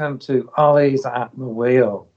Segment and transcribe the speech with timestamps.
[0.00, 2.08] welcome to Ole's at the Wheel.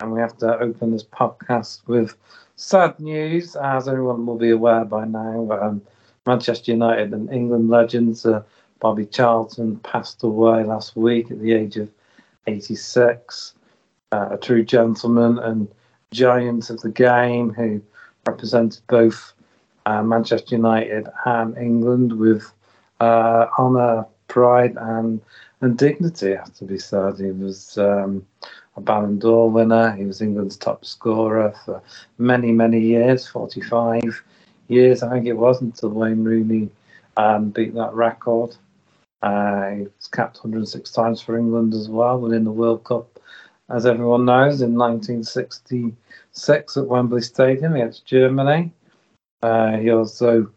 [0.00, 2.16] And we have to open this podcast with
[2.56, 5.46] sad news, as everyone will be aware by now.
[5.60, 5.82] Um,
[6.24, 8.42] Manchester United and England legends uh,
[8.80, 11.90] Bobby Charlton passed away last week at the age of
[12.46, 13.52] 86.
[14.10, 15.68] Uh, a true gentleman and
[16.10, 17.82] giant of the game who
[18.26, 19.34] represented both
[19.84, 22.50] uh, Manchester United and England with
[23.00, 25.20] uh, honour, pride, and
[25.60, 26.34] and dignity.
[26.34, 27.18] Have to be said.
[27.18, 28.26] He was um,
[28.76, 29.90] a Ballon d'Or winner.
[29.92, 31.82] He was England's top scorer for
[32.18, 34.22] many, many years, 45
[34.68, 36.70] years, I think it was, until Wayne Rooney
[37.16, 38.54] um, beat that record.
[39.22, 43.18] Uh, he was capped 106 times for England as well, winning the World Cup,
[43.68, 48.70] as everyone knows, in 1966 at Wembley Stadium against Germany.
[49.42, 50.48] Uh, he also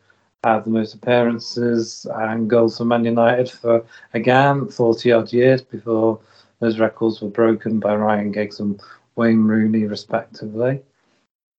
[0.44, 6.20] had the most appearances and goals for Man United for, again, 40 odd years before
[6.60, 8.82] those records were broken by Ryan Giggs and
[9.16, 10.82] Wayne Rooney, respectively.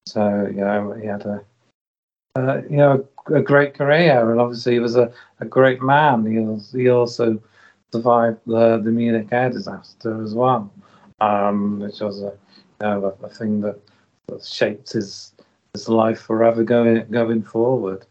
[0.06, 1.44] So, you know, he had a,
[2.34, 6.26] uh, you know, a, a, great career, and obviously he was a, a great man.
[6.26, 7.40] He, was, he also
[7.92, 10.72] survived the, the Munich air disaster as well,
[11.20, 12.32] um, which was a, you
[12.80, 13.78] know, a, a thing that,
[14.26, 15.32] that shaped his
[15.74, 18.04] his life forever going going forward.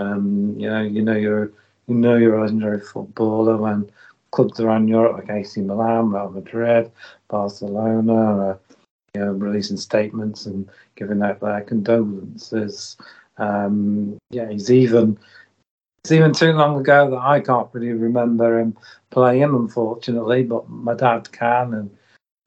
[0.00, 1.52] Um, you know, you know you're
[1.86, 3.90] you know you're a legendary footballer when
[4.30, 6.90] clubs around Europe like AC Milan, Real Madrid,
[7.28, 8.60] Barcelona, are,
[9.14, 12.96] you know, releasing statements and giving out their condolences.
[13.38, 15.18] Um, yeah, he's even
[16.02, 18.76] it's even too long ago that I can't really remember him
[19.10, 21.90] playing, unfortunately, but my dad can, and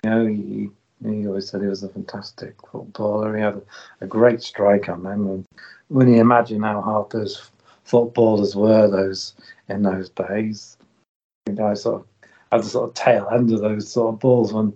[0.03, 0.69] you know he
[1.05, 3.35] he always said he was a fantastic footballer.
[3.35, 3.61] He had a,
[4.01, 5.45] a great strike on him, and
[5.93, 7.51] when you imagine how hard those
[7.83, 9.35] footballers were those
[9.69, 10.75] in those days,
[11.47, 12.07] you know, I sort of
[12.51, 14.73] had the sort of tail end of those sort of balls when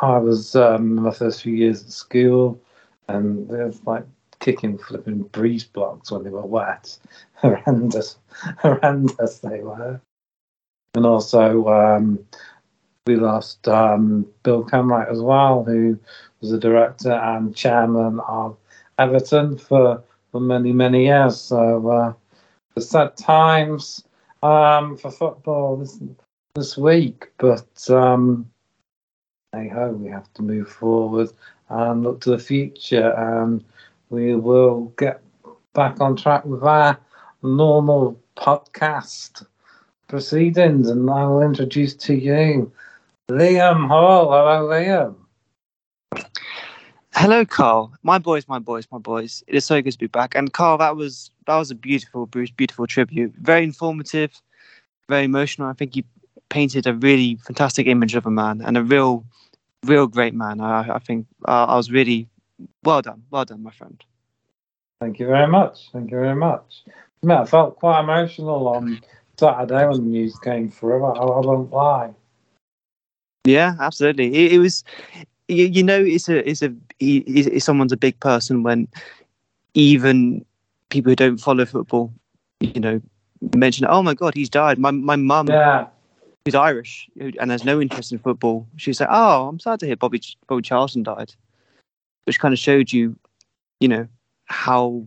[0.00, 2.60] I was um, my first few years at school,
[3.06, 4.04] and it was like
[4.40, 6.98] kicking flipping breeze blocks when they were wet.
[7.34, 8.16] horrendous,
[8.58, 10.00] horrendous they were.
[10.96, 12.18] And also, um,
[13.06, 15.96] we lost um, Bill Kenwright as well, who
[16.40, 18.56] was the director and chairman of
[18.98, 21.40] Everton for, for many, many years.
[21.40, 22.12] So, uh,
[22.74, 24.02] the sad times
[24.42, 26.00] um, for football this
[26.54, 28.50] this week, but um,
[29.52, 31.30] hey ho, we have to move forward
[31.68, 33.64] and look to the future, and
[34.10, 35.22] we will get
[35.74, 36.98] back on track with our
[37.42, 39.46] normal podcast
[40.08, 42.72] proceedings, and I will introduce to you
[43.30, 44.30] Liam Hall.
[44.30, 45.21] Hello, Liam.
[47.22, 47.94] Hello, Carl.
[48.02, 49.44] My boys, my boys, my boys.
[49.46, 50.34] It is so good to be back.
[50.34, 53.32] And Carl, that was that was a beautiful, beautiful tribute.
[53.36, 54.42] Very informative,
[55.08, 55.68] very emotional.
[55.68, 56.02] I think you
[56.48, 59.24] painted a really fantastic image of a man and a real,
[59.84, 60.60] real great man.
[60.60, 62.28] I, I think uh, I was really
[62.82, 64.02] well done, well done, my friend.
[65.00, 65.90] Thank you very much.
[65.92, 66.82] Thank you very much.
[67.30, 69.00] I felt quite emotional on
[69.38, 71.04] Saturday when the news came through.
[71.04, 72.14] I, I won't lie.
[73.44, 74.34] Yeah, absolutely.
[74.34, 74.84] It, it was,
[75.48, 78.88] you, you, know, it's a, it's a, it's someone's a big person when
[79.74, 80.44] even
[80.88, 82.12] people who don't follow football,
[82.60, 83.00] you know,
[83.56, 84.78] mention, oh my god, he's died.
[84.78, 85.86] My my mum, yeah.
[86.44, 89.96] who's Irish and has no interest in football, she's like, oh, I'm sad to hear
[89.96, 91.34] Bobby Bobby Charlton died,
[92.24, 93.16] which kind of showed you,
[93.80, 94.06] you know,
[94.44, 95.04] how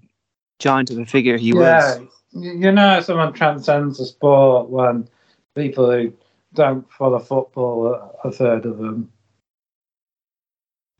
[0.59, 1.99] giant of a figure he yeah.
[1.99, 2.07] was.
[2.33, 5.07] You know, someone transcends the sport when
[5.55, 6.13] people who
[6.53, 9.09] don't follow football have heard of them.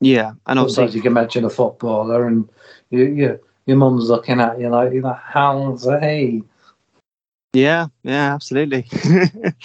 [0.02, 2.48] Yeah, and also you can imagine a footballer, and
[2.90, 6.44] you, you your mum's looking at you like, you're like, how's he?
[7.54, 8.86] Yeah, yeah, absolutely.
[9.04, 9.56] and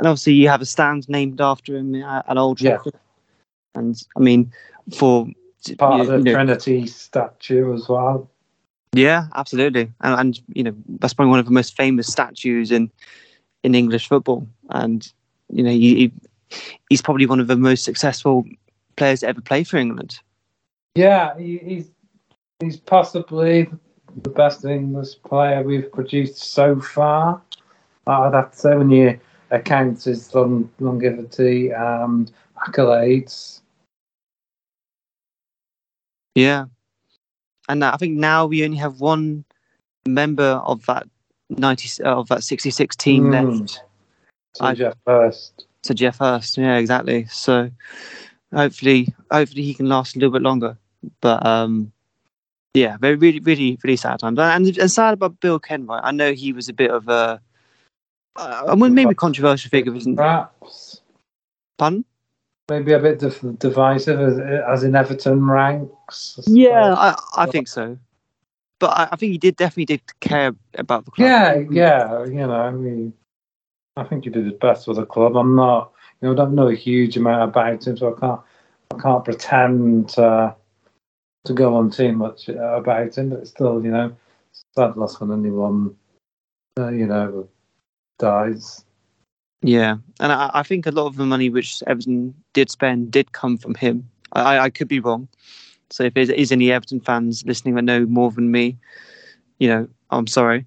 [0.00, 2.92] obviously, you have a stand named after him at Old Trafford.
[2.94, 3.80] Yeah.
[3.80, 4.52] And I mean,
[4.94, 5.26] for
[5.78, 8.28] part you, of the you know, Trinity statue as well.
[8.92, 12.90] Yeah, absolutely, and, and you know that's probably one of the most famous statues in
[13.62, 14.46] in English football.
[14.70, 15.10] And
[15.52, 16.12] you know, he,
[16.88, 18.44] he's probably one of the most successful
[19.00, 20.20] players to ever play for England.
[20.94, 21.90] Yeah, he, he's
[22.60, 23.66] he's possibly
[24.22, 27.40] the best English player we've produced so far.
[28.06, 29.18] I'd have to say when you
[29.50, 32.30] account his long, longevity and
[32.66, 33.62] accolades.
[36.34, 36.66] Yeah,
[37.68, 39.44] and I think now we only have one
[40.06, 41.08] member of that
[41.48, 43.32] ninety of that sixty six team mm.
[43.32, 43.82] left,
[44.54, 45.66] to I- Geoff Hurst.
[45.82, 46.58] So Geoff Hurst.
[46.58, 47.24] Yeah, exactly.
[47.26, 47.70] So
[48.52, 50.76] hopefully, hopefully he can last a little bit longer.
[51.20, 51.92] But um,
[52.74, 54.38] yeah, very really, really, really sad times.
[54.38, 56.02] And, and sad about Bill Kenwright.
[56.04, 57.40] I know he was a bit of a,
[58.36, 59.94] uh, I wouldn't maybe controversial figure.
[59.94, 60.16] Isn't he?
[60.16, 61.00] Perhaps
[61.78, 62.04] pardon?
[62.70, 66.38] maybe a bit div- divisive as, as in Everton ranks.
[66.38, 66.94] I Yeah.
[66.96, 67.98] I, I think so.
[68.78, 71.28] But I, I think he did definitely did care about the club.
[71.28, 72.24] yeah, yeah.
[72.24, 73.12] You know, I mean,
[73.96, 75.36] I think he did his best for the club.
[75.36, 78.40] I'm not, know, I don't know a huge amount about him, so I can't,
[78.92, 80.52] I can't pretend uh,
[81.44, 83.30] to go on too much about him.
[83.30, 84.14] But still, you know,
[84.76, 85.96] sad loss when anyone,
[86.78, 87.48] uh, you know,
[88.18, 88.84] dies.
[89.62, 93.32] Yeah, and I, I think a lot of the money which Everton did spend did
[93.32, 94.08] come from him.
[94.32, 95.28] I, I- could be wrong.
[95.90, 98.78] So if there is any Everton fans listening that know more than me,
[99.58, 100.64] you know, I'm sorry.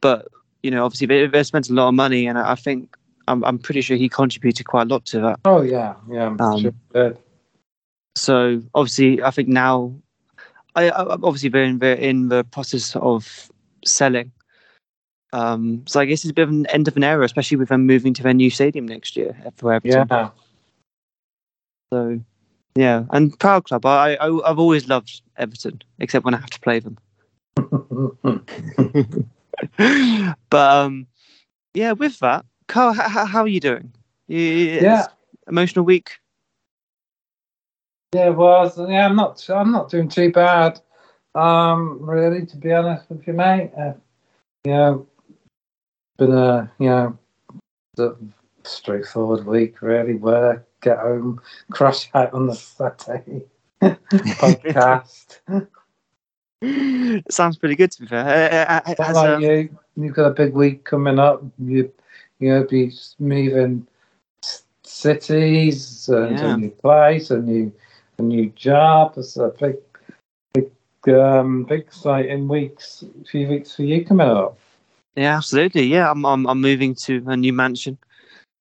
[0.00, 0.28] But,
[0.62, 2.96] you know, obviously they, they spent a lot of money and I think,
[3.28, 5.40] I'm, I'm pretty sure he contributed quite a lot to that.
[5.44, 6.36] Oh yeah, yeah.
[6.38, 6.60] Um,
[6.92, 7.16] sure.
[8.16, 9.94] So obviously, I think now,
[10.74, 13.50] I, I obviously they're in, in the process of
[13.84, 14.32] selling.
[15.32, 17.70] Um, so I guess it's a bit of an end of an era, especially with
[17.70, 20.06] them moving to their new stadium next year for Everton.
[20.10, 20.28] Yeah.
[21.90, 22.20] So,
[22.74, 23.86] yeah, and proud club.
[23.86, 26.98] I, I I've always loved Everton, except when I have to play them.
[30.50, 31.06] but um,
[31.74, 33.92] yeah, with that, Carl, how, how are you doing?
[34.28, 35.08] You, yeah.
[35.46, 36.12] emotional week.
[38.14, 38.78] Yeah, it was.
[38.78, 39.44] Yeah, I'm not.
[39.50, 40.80] I'm not doing too bad.
[41.34, 43.72] Um, really, to be honest with you, mate.
[43.78, 43.92] Uh,
[44.64, 45.06] you know,
[46.16, 48.16] been a you know,
[48.64, 49.82] straightforward week.
[49.82, 53.42] Really, work, get home, crash out on the Saturday
[53.82, 55.36] podcast.
[57.30, 58.24] Sounds pretty good to be fair.
[58.24, 59.78] Uh, uh, uh, as, about um, you?
[59.94, 61.44] You've got a big week coming up.
[61.58, 61.92] You,
[62.42, 63.86] you know, be moving
[64.82, 66.54] cities and Yeah.
[66.54, 67.72] a new place, a new,
[68.18, 69.14] a new job.
[69.16, 69.76] It's a big,
[70.54, 73.04] big, um, big exciting weeks.
[73.30, 74.58] Few weeks for you coming up.
[75.14, 75.84] Yeah, absolutely.
[75.84, 77.98] Yeah, I'm I'm I'm moving to a new mansion,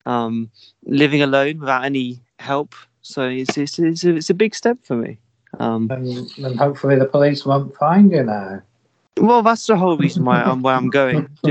[0.06, 0.52] um,
[0.86, 2.76] living alone without any help.
[3.02, 5.18] So it's it's it's a, it's a big step for me.
[5.60, 8.62] Um, And, and hopefully the police won't find you now.
[9.20, 11.28] well, that's the whole reason why I'm where I'm going.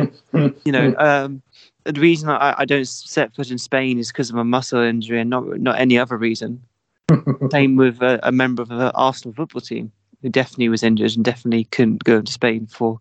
[0.65, 1.43] You know, um,
[1.85, 5.21] the reason I, I don't set foot in Spain is because of a muscle injury
[5.21, 6.63] and not not any other reason.
[7.51, 9.91] Same with a, a member of the Arsenal football team
[10.23, 12.99] who definitely was injured and definitely couldn't go into Spain for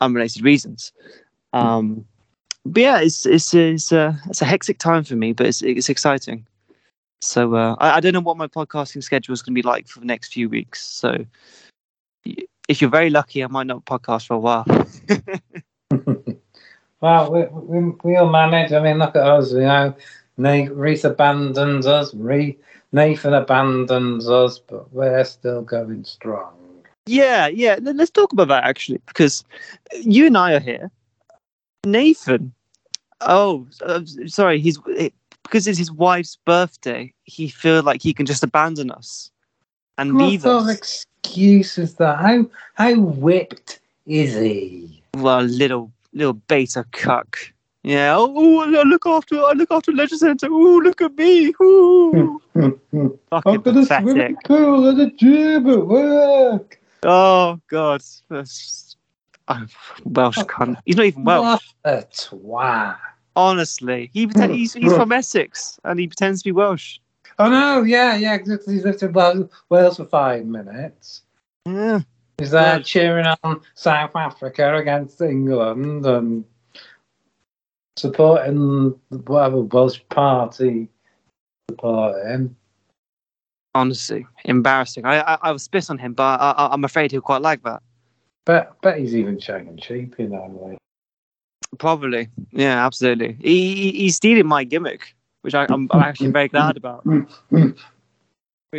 [0.00, 0.92] unrelated reasons.
[1.52, 2.04] Um,
[2.64, 5.88] but yeah, it's it's it's a it's a hectic time for me, but it's it's
[5.88, 6.46] exciting.
[7.20, 9.88] So uh, I, I don't know what my podcasting schedule is going to be like
[9.88, 10.84] for the next few weeks.
[10.84, 11.24] So
[12.68, 14.66] if you're very lucky, I might not podcast for a while.
[17.00, 17.42] Well, we,
[17.80, 18.72] we, we'll manage.
[18.72, 19.94] I mean, look at us, you know.
[20.38, 22.14] Na- Reese abandons us.
[22.14, 22.58] Re-
[22.92, 26.52] Nathan abandons us, but we're still going strong.
[27.06, 27.78] Yeah, yeah.
[27.80, 29.44] let- Let's talk about that actually, because
[30.00, 30.90] you and I are here.
[31.84, 32.52] Nathan,
[33.20, 37.12] oh, uh, sorry, he's it, because it's his wife's birthday.
[37.24, 39.30] He feel like he can just abandon us
[39.98, 40.76] and What leave sort of us.
[41.22, 42.18] excuse is that?
[42.18, 45.02] How how whipped is he?
[45.14, 47.38] well, little little beta cuck.
[47.82, 48.16] Yeah.
[48.16, 50.48] Oh, oh, I look after I look after Leisure Centre.
[50.50, 51.54] Oh, look at me.
[51.62, 52.40] Ooh.
[52.54, 54.36] Fucking I'm gonna swim in pathetic.
[54.42, 56.80] the pool at the gym at work.
[57.04, 58.02] Oh God.
[58.28, 58.96] That's-
[59.48, 59.68] I'm
[60.04, 60.76] Welsh cunt.
[60.84, 61.62] He's not even Welsh.
[61.82, 62.96] What a twat.
[63.36, 66.98] Honestly, he pretend, he's, he's from Essex and he pretends to be Welsh.
[67.38, 71.22] Oh no, yeah, yeah, because he's lived in Wales, Wales for five minutes.
[71.66, 72.00] Yeah.
[72.38, 72.82] He's there Yeah.
[72.82, 76.44] cheering on South Africa against England and
[77.96, 80.88] supporting whatever Welsh party
[81.70, 82.54] supporting.
[83.74, 85.04] Honestly, embarrassing.
[85.06, 87.62] I I, I was spit on him, but I, I, I'm afraid he'll quite like
[87.62, 87.82] that.
[88.44, 90.46] Bet, bet he's even showing cheap, you know.
[90.62, 90.78] Like.
[91.78, 92.28] Probably.
[92.52, 93.36] Yeah, absolutely.
[93.40, 97.04] He, he he's stealing my gimmick, which I, I'm, I'm actually very glad about.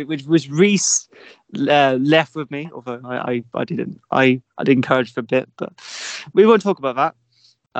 [0.04, 1.08] which was Reese
[1.56, 5.24] uh, left with me, although I, I, I didn't I, I did encourage for a
[5.24, 5.72] bit, but
[6.32, 7.14] we won't talk about that.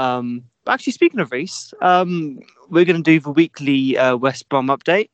[0.00, 4.48] Um, but actually, speaking of Reese, um, we're going to do the weekly uh, West
[4.48, 5.10] Brom update.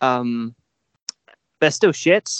[0.00, 0.54] Um,
[1.60, 2.30] they're still shit.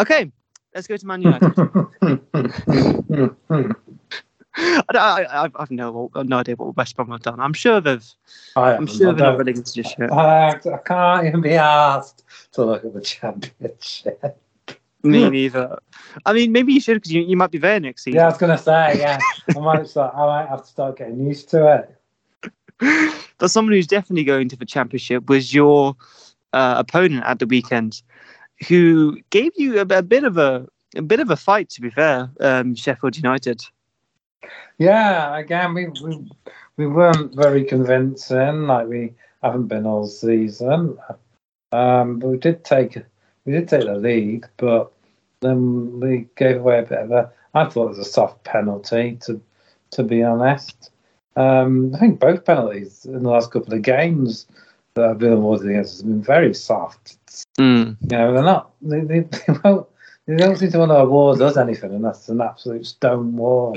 [0.00, 0.30] Okay,
[0.74, 1.54] let's go to Man United.
[4.56, 7.40] I, don't- I, I've, I've no no idea what West Brom have done.
[7.40, 8.04] I'm sure they've.
[8.54, 10.12] I, I'm sure they're not relegated just yet.
[10.12, 14.40] I, I can't even be asked to look at the championship.
[15.02, 15.78] Me neither.
[16.24, 18.18] I mean, maybe you should because you, you might be there next season.
[18.18, 19.18] Yeah, I was gonna say, yeah,
[19.56, 20.14] I might start.
[20.14, 21.86] I might have to start getting used to
[22.80, 23.12] it.
[23.38, 25.96] but someone who's definitely going to the championship was your
[26.52, 28.02] uh, opponent at the weekend,
[28.68, 31.68] who gave you a, a, bit of a a bit of a fight.
[31.70, 33.62] To be fair, um, Sheffield United.
[34.78, 36.30] Yeah, again, we, we
[36.76, 38.66] we weren't very convincing.
[38.66, 40.98] Like we haven't been all season.
[41.72, 42.98] Um, but we did take
[43.44, 44.92] we did take the lead, but
[45.40, 47.30] then we gave away a bit of a.
[47.54, 49.40] I thought it was a soft penalty to
[49.92, 50.90] to be honest.
[51.36, 54.46] Um, I think both penalties in the last couple of games
[54.94, 57.16] that have been awarded against us have been very soft.
[57.58, 57.96] Mm.
[58.02, 58.70] You know, they're not.
[58.80, 59.88] They, they, they, won't,
[60.26, 63.76] they don't seem to want to award us anything and that's an absolute stone wall.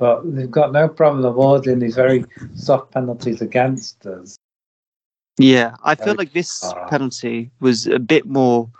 [0.00, 2.24] But they've got no problem awarding these very
[2.56, 4.38] soft penalties against us.
[5.38, 8.70] Yeah, I feel like this penalty was a bit more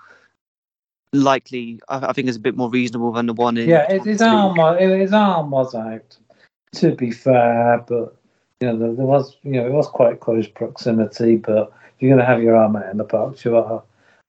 [1.13, 1.79] likely.
[1.91, 3.69] I, I think it's a bit more reasonable than the one in.
[3.69, 6.17] Yeah, it, his arm was his arm was out.
[6.77, 8.17] To be fair, but
[8.61, 11.37] you know there, there was you know it was quite close proximity.
[11.37, 13.83] But if you're going to have your arm out in the box, you are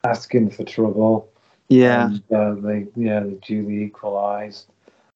[0.03, 1.29] asking for trouble.
[1.69, 4.67] Yeah, and, uh, they yeah they duly equalised.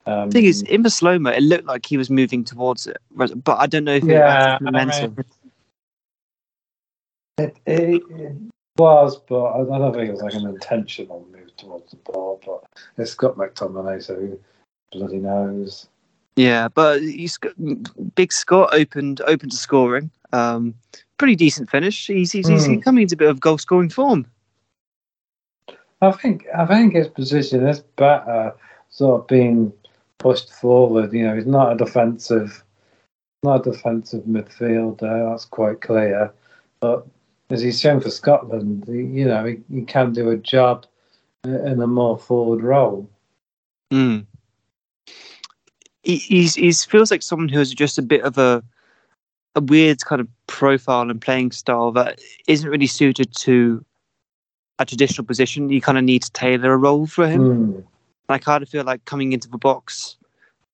[0.07, 2.85] Um, the thing is, in the slow mo, it looked like he was moving towards
[2.87, 5.15] it, but I don't know if it Yeah, was momentum.
[5.17, 5.25] I mean,
[7.37, 8.35] It, it, it
[8.77, 12.41] was, but I don't think it was like an intentional move towards the ball.
[12.45, 12.63] But
[12.97, 14.39] it's Scott McTominay, so who
[14.91, 15.87] bloody knows.
[16.35, 17.53] Yeah, but he's got,
[18.15, 20.11] Big Scott opened open to scoring.
[20.33, 20.75] Um,
[21.17, 22.07] pretty decent finish.
[22.07, 22.83] He's he's, he's Mm.
[22.83, 24.27] coming into a bit of goal scoring form.
[26.01, 28.53] I think I think his position is better,
[28.89, 29.73] sort of being
[30.19, 31.13] pushed forward.
[31.13, 32.63] You know, he's not a defensive,
[33.43, 35.31] not a defensive midfielder.
[35.31, 36.33] That's quite clear.
[36.79, 37.05] But
[37.49, 40.85] as he's shown for Scotland, he, you know, he, he can do a job
[41.43, 43.09] in a more forward role.
[43.93, 44.25] Mm.
[46.03, 48.63] He he's, he's feels like someone who is just a bit of a
[49.55, 53.83] a weird kind of profile and playing style that isn't really suited to
[54.79, 55.69] a traditional position.
[55.69, 57.85] You kind of need to tailor a role for him.
[58.29, 60.15] I kind of feel like coming into the box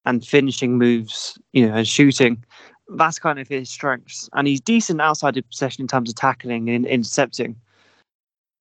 [0.06, 2.44] and finishing moves, you know, and shooting.
[2.90, 6.70] That's kind of his strengths, and he's decent outside of possession in terms of tackling
[6.70, 7.56] and intercepting.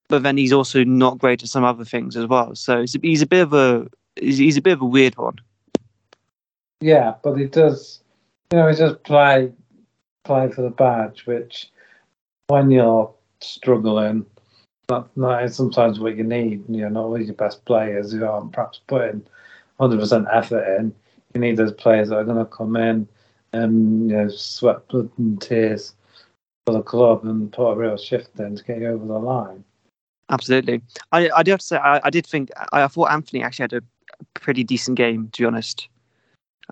[0.09, 2.55] But then he's also not great at some other things as well.
[2.55, 5.39] So he's a, bit of a he's a bit of a weird one.
[6.81, 8.01] Yeah, but he does,
[8.53, 9.53] you know, he does play
[10.25, 11.71] play for the badge, which
[12.49, 14.27] when you're struggling,
[14.91, 16.65] that, is sometimes what you need.
[16.69, 19.27] You know, not always your best players who aren't perhaps putting
[19.79, 20.95] 100% effort in.
[21.35, 23.09] You need those players that are going to come in
[23.53, 25.95] and, you know, sweat blood and tears
[26.67, 29.65] for the club and put a real shift in to get you over the line.
[30.31, 30.83] Absolutely.
[31.13, 33.65] I, I do have to say, I, I did think, I, I thought Antony actually
[33.65, 33.83] had a
[34.35, 35.89] pretty decent game, to be honest.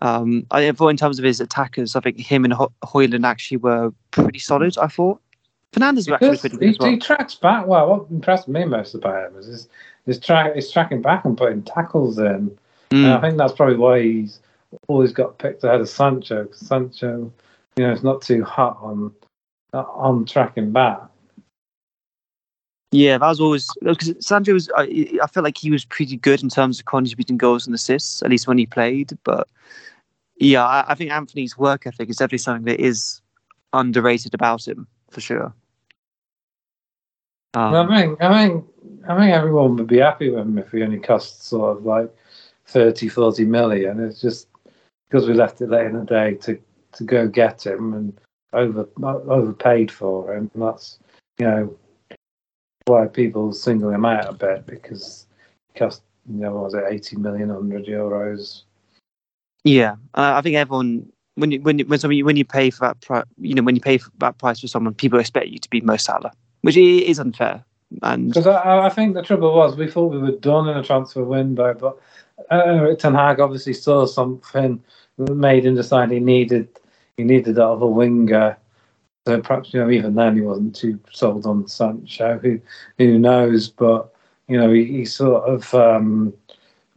[0.01, 3.57] Um, I thought in terms of his attackers, I think him and Ho- Højlund actually
[3.57, 4.79] were pretty solid.
[4.79, 5.21] I thought
[5.73, 6.91] Fernandes was actually Because pretty he, good as well.
[6.91, 7.89] he tracks back well.
[7.89, 9.69] What impressed me most about him is his,
[10.07, 10.55] his track.
[10.55, 12.25] He's tracking back and putting tackles in.
[12.91, 14.41] And I Mm, think that's probably why he's
[14.89, 16.47] always got picked ahead of Sancho.
[16.47, 17.33] 'cause Sancho,
[17.77, 19.13] you know, is not too hot on
[19.75, 21.03] on tracking back.
[22.91, 24.71] yeah, that was always because Sancho was.
[24.75, 28.23] I, I felt like he was pretty good in terms of contributing goals and assists,
[28.23, 29.17] at least when he played.
[29.25, 29.47] But
[30.39, 33.21] yeah, I, I think Antony's work ethic is definitely something that is
[33.75, 35.53] underrated about him for sure.
[37.55, 38.67] Um, I think, I think,
[39.09, 42.15] I think everyone would be happy with him if he only cost sort of like
[42.67, 44.01] 30, 40 million.
[44.01, 44.49] It's just
[45.09, 46.61] because we left it late in the day to
[46.93, 48.21] to go get him and
[48.53, 50.51] over overpaid for him.
[50.55, 50.99] And that's
[51.39, 51.77] you know
[52.87, 55.27] why people single him out a bit because
[55.73, 58.63] he cost you know what was it eighty million, hundred euros.
[59.65, 62.87] Yeah, uh, I think everyone when you, when you, when somebody when you pay for
[62.87, 65.71] that pri- you know when you pay that price for someone, people expect you to
[65.71, 67.65] be Mo Salah, which is unfair.
[68.03, 70.83] And Because I, I think the trouble was we thought we were done in a
[70.83, 71.99] transfer window, but
[72.51, 74.83] uh, Ten Hag obviously saw something
[75.17, 76.69] that made him decide he needed
[77.17, 78.57] he needed that other winger.
[79.27, 82.39] So perhaps you know even then he wasn't too sold on Sancho.
[82.39, 82.61] Who
[82.99, 83.69] who knows?
[83.69, 84.13] But
[84.49, 86.35] you know he, he sort of um,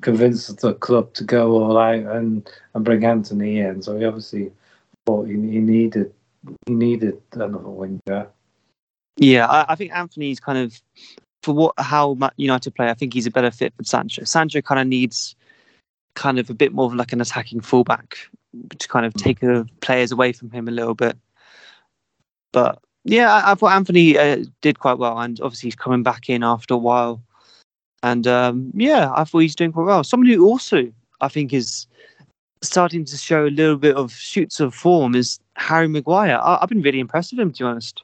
[0.02, 3.82] convinced the club to go all out and, and bring Antony in.
[3.82, 4.52] So he obviously
[5.06, 6.14] thought he, he needed
[6.66, 8.28] he needed another winger.
[9.18, 10.82] yeah, I, I think Antony's kind of
[11.44, 12.90] for what how United play.
[12.90, 14.24] I think he's a better fit for Sancho.
[14.24, 15.36] Sancho kind of needs
[16.16, 18.18] kind of a bit more of like an attacking fullback
[18.78, 21.18] to kind of take the players away from him a little bit.
[22.52, 26.30] But yeah, I, I thought Anthony uh, did quite well, and obviously he's coming back
[26.30, 27.22] in after a while.
[28.04, 30.04] And um, yeah, I thought he's doing quite well.
[30.04, 30.92] Someone who also
[31.22, 31.88] I think is
[32.62, 36.40] starting to show a little bit of shoots of form is Harry Maguire.
[36.42, 38.04] I, have been really impressed with him, to be honest.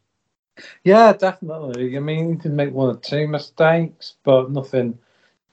[0.84, 1.96] Yeah, definitely.
[1.96, 4.98] I mean, he did make one or two mistakes, but nothing,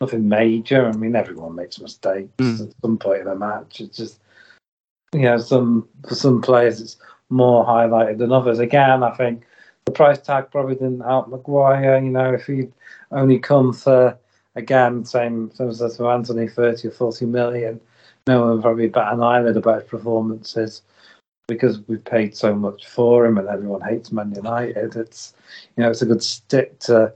[0.01, 0.87] nothing major.
[0.87, 2.69] I mean, everyone makes mistakes mm.
[2.69, 3.81] at some point in a match.
[3.81, 4.21] It's just,
[5.13, 6.97] you know, some for some players it's
[7.29, 8.59] more highlighted than others.
[8.59, 9.45] Again, I think
[9.85, 12.03] the price tag probably didn't help Maguire.
[12.03, 12.73] You know, if he'd
[13.13, 14.19] only come for
[14.55, 17.81] again, same as for Antony, thirty or forty million,
[18.27, 20.83] no one probably bat an eyelid about his performances
[21.47, 24.97] because we've paid so much for him and everyone hates Man United.
[24.97, 25.35] It's
[25.77, 27.13] you know it's a good stick to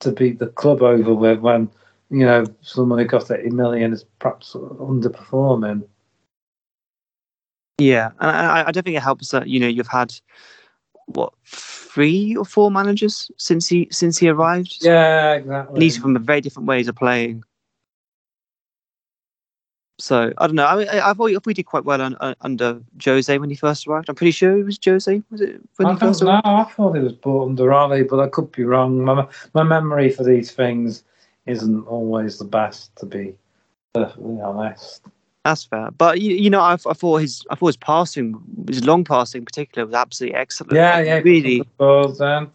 [0.00, 1.70] to beat the club over with when
[2.10, 5.86] you know someone who cost eighty million is perhaps underperforming.
[7.78, 10.14] Yeah, and I, I don't think it helps that you know you've had
[11.06, 11.32] what
[11.94, 14.78] three or four managers since he since he arrived.
[14.80, 15.78] Yeah, exactly.
[15.78, 17.44] These from very different ways of playing.
[20.00, 20.66] So I don't know.
[20.66, 23.86] I mean, I, thought we did quite well on, uh, under Jose when he first
[23.86, 24.08] arrived.
[24.08, 25.22] I'm pretty sure it was Jose.
[25.30, 26.44] Was it when I he first arrived?
[26.44, 29.04] I thought it was bought under Ole, but I could be wrong.
[29.04, 31.04] My my memory for these things
[31.46, 33.36] isn't always the best, to be
[33.94, 35.06] perfectly honest.
[35.44, 38.84] That's fair, but you, you know, I, I thought his I thought his passing, his
[38.84, 40.72] long passing in particular, was absolutely excellent.
[40.72, 41.62] Yeah, yeah, really.
[41.76, 42.50] Balls then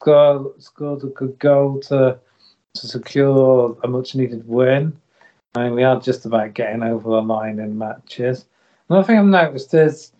[0.00, 2.18] scored scored a good goal to
[2.74, 4.96] to secure a much needed win.
[5.54, 8.46] I mean, we are just about getting over the line in matches.
[8.88, 10.10] Another thing I've noticed is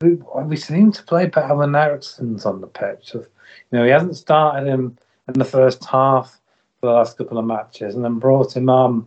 [0.00, 3.12] we, we seem to play better when Eriksen's on the pitch.
[3.12, 3.26] You
[3.72, 4.96] know, he hasn't started him
[5.28, 6.40] in the first half
[6.80, 9.06] for the last couple of matches, and then brought him on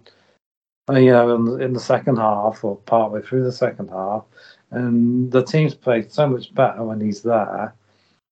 [0.90, 4.24] you know, in, in the second half or partway through the second half,
[4.72, 7.74] and the team's played so much better when he's there.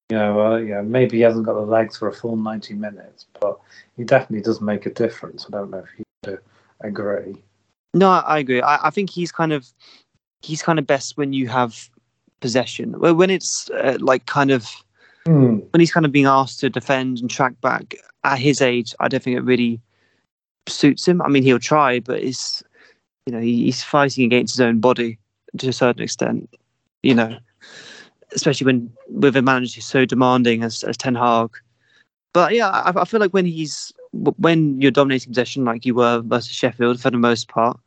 [0.09, 2.73] You know, uh, you know, maybe he hasn't got the legs for a full ninety
[2.73, 3.59] minutes, but
[3.95, 5.45] he definitely does make a difference.
[5.47, 5.89] I don't know if
[6.27, 6.37] you
[6.81, 7.41] agree.
[7.93, 8.61] No, I agree.
[8.61, 9.71] I, I think he's kind of
[10.41, 11.89] he's kind of best when you have
[12.41, 12.99] possession.
[12.99, 14.69] When it's uh, like kind of
[15.25, 15.63] mm.
[15.71, 19.07] when he's kind of being asked to defend and track back at his age, I
[19.07, 19.79] don't think it really
[20.67, 21.21] suits him.
[21.21, 22.63] I mean, he'll try, but it's
[23.25, 25.17] you know he's fighting against his own body
[25.57, 26.49] to a certain extent.
[27.03, 27.37] You know,
[28.33, 31.49] especially when with a manager who's so demanding as as Ten Hag.
[32.33, 36.21] But yeah, I, I feel like when he's when you're dominating possession like you were
[36.21, 37.79] versus Sheffield for the most part,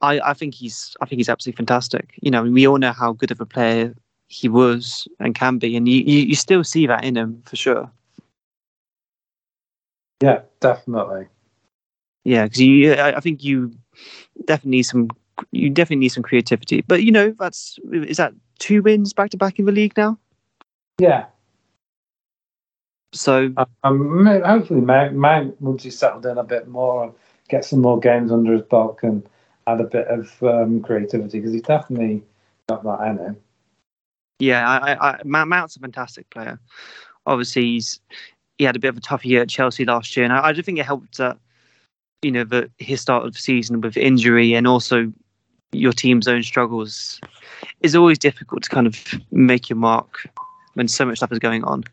[0.00, 2.14] I, I think he's I think he's absolutely fantastic.
[2.22, 3.94] You know, we all know how good of a player
[4.28, 7.56] he was and can be, and you, you, you still see that in him for
[7.56, 7.90] sure.
[10.22, 11.26] Yeah, definitely.
[12.30, 13.72] Yeah, because you, I, I think you
[14.44, 15.08] definitely need some,
[15.50, 16.80] you definitely need some creativity.
[16.82, 20.16] But you know, that's is that two wins back to back in the league now.
[21.00, 21.26] Yeah.
[23.12, 27.12] So um, hopefully, Mount, Mount once he's settled in a bit more and
[27.48, 29.26] get some more games under his belt, can
[29.66, 32.22] add a bit of um, creativity because he's definitely
[32.68, 33.36] got that in him.
[34.38, 36.60] Yeah, I, I, Mount's a fantastic player.
[37.26, 37.98] Obviously, he's
[38.56, 40.52] he had a bit of a tough year at Chelsea last year, and I, I
[40.52, 41.36] do think it helped that
[42.22, 45.12] you know the his start of the season with injury and also
[45.72, 47.20] your team's own struggles
[47.80, 50.28] is always difficult to kind of make your mark
[50.74, 51.84] when so much stuff is going on.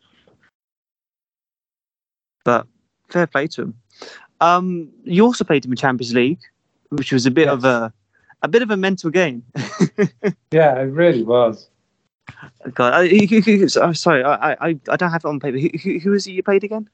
[2.44, 2.68] But
[3.10, 3.74] fair play to him.
[4.42, 6.40] Um, you also played him in the Champions League,
[6.90, 7.54] which was a bit yes.
[7.54, 7.94] of a
[8.44, 9.44] a bit of a mental game.
[10.52, 11.70] yeah, it really was.
[12.74, 15.58] God, I, who, oh, sorry, I, I I don't have it on paper.
[15.58, 16.90] Who, who, who was it you played again?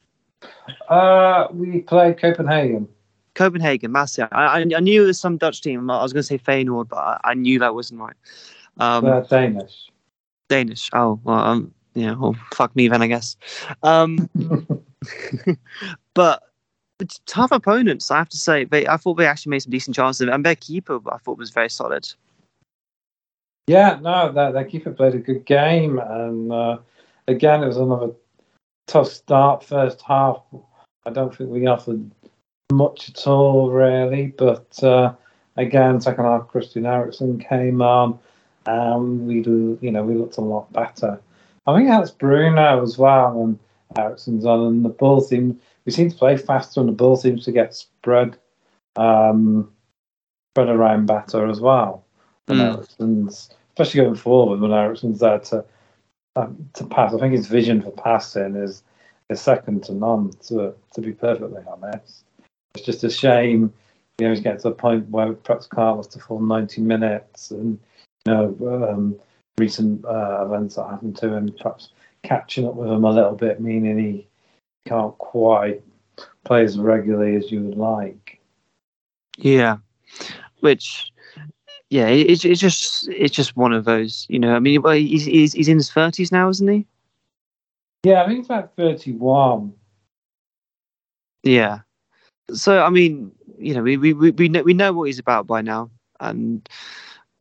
[0.89, 2.87] Uh, we played Copenhagen.
[3.35, 4.27] Copenhagen, Marseille.
[4.31, 5.89] I, I knew it was some Dutch team.
[5.89, 8.15] I was going to say Feyenoord, but I, I, knew that wasn't right.
[8.79, 9.89] Um, uh, Danish.
[10.49, 10.89] Danish.
[10.93, 12.13] Oh, well, um, yeah.
[12.13, 13.35] Well, fuck me then, I guess.
[13.81, 14.29] Um,
[16.13, 16.43] but
[17.25, 18.65] tough opponents, I have to say.
[18.65, 21.49] They, I thought they actually made some decent chances, and their keeper, I thought, was
[21.49, 22.07] very solid.
[23.67, 26.77] Yeah, no, that their keeper played a good game, and uh,
[27.27, 28.11] again, it was another
[28.87, 30.41] tough start first half.
[31.05, 32.11] I don't think we offered
[32.73, 34.27] much at all, really.
[34.37, 35.13] But uh,
[35.57, 38.19] again, second half, Christian Eriksen came on.
[38.65, 41.21] Um, we do, you know, we looked a lot better.
[41.65, 43.59] I think that's Bruno as well, and
[43.97, 45.55] Eriksen's on, and the ball seems
[45.85, 48.37] we seem to play faster, and the ball seems to get spread,
[48.95, 49.71] um,
[50.53, 52.05] spread around better as well.
[52.47, 52.73] And mm.
[52.75, 55.65] Eriksen's, especially going forward when Eriksen's there to
[56.35, 57.13] um, to pass.
[57.13, 58.83] I think his vision for passing is
[59.29, 60.31] is second to none.
[60.47, 62.25] To to be perfectly honest.
[62.75, 63.73] It's just a shame,
[64.17, 67.51] you know, he's getting to the point where perhaps can't last the full 90 minutes
[67.51, 67.79] and,
[68.25, 69.15] you know, um,
[69.57, 71.89] recent uh, events that happened to him, perhaps
[72.23, 74.27] catching up with him a little bit, meaning he
[74.87, 75.81] can't quite
[76.43, 78.39] play as regularly as you would like.
[79.37, 79.77] Yeah,
[80.59, 81.11] which
[81.89, 84.25] yeah, it's it's just it's just one of those.
[84.29, 86.85] You know, I mean, well, he's he's, he's in his thirties now, isn't he?
[88.03, 89.73] Yeah, I think he's about 31.
[91.43, 91.79] Yeah.
[92.51, 95.61] So I mean, you know, we we we know, we know what he's about by
[95.61, 96.67] now, and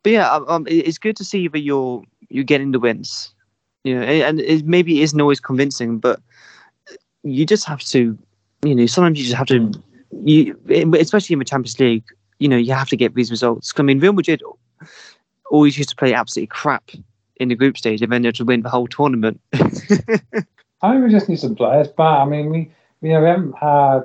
[0.03, 3.35] but yeah, um, um, it's good to see that you're you're getting the wins.
[3.85, 6.21] You know, and it maybe it isn't always convincing, but
[7.25, 8.17] you just have to,
[8.65, 9.73] you know, sometimes you just have to,
[10.25, 10.59] you
[10.95, 12.05] especially in the Champions League,
[12.39, 13.73] you know, you have to get these results.
[13.77, 14.43] I mean, Real Madrid
[15.51, 16.91] always used to play absolutely crap
[17.37, 19.41] in the group stage, and then they to win the whole tournament.
[19.55, 23.29] I think we just need some players but I mean, we, we, you know, we
[23.29, 24.03] haven't had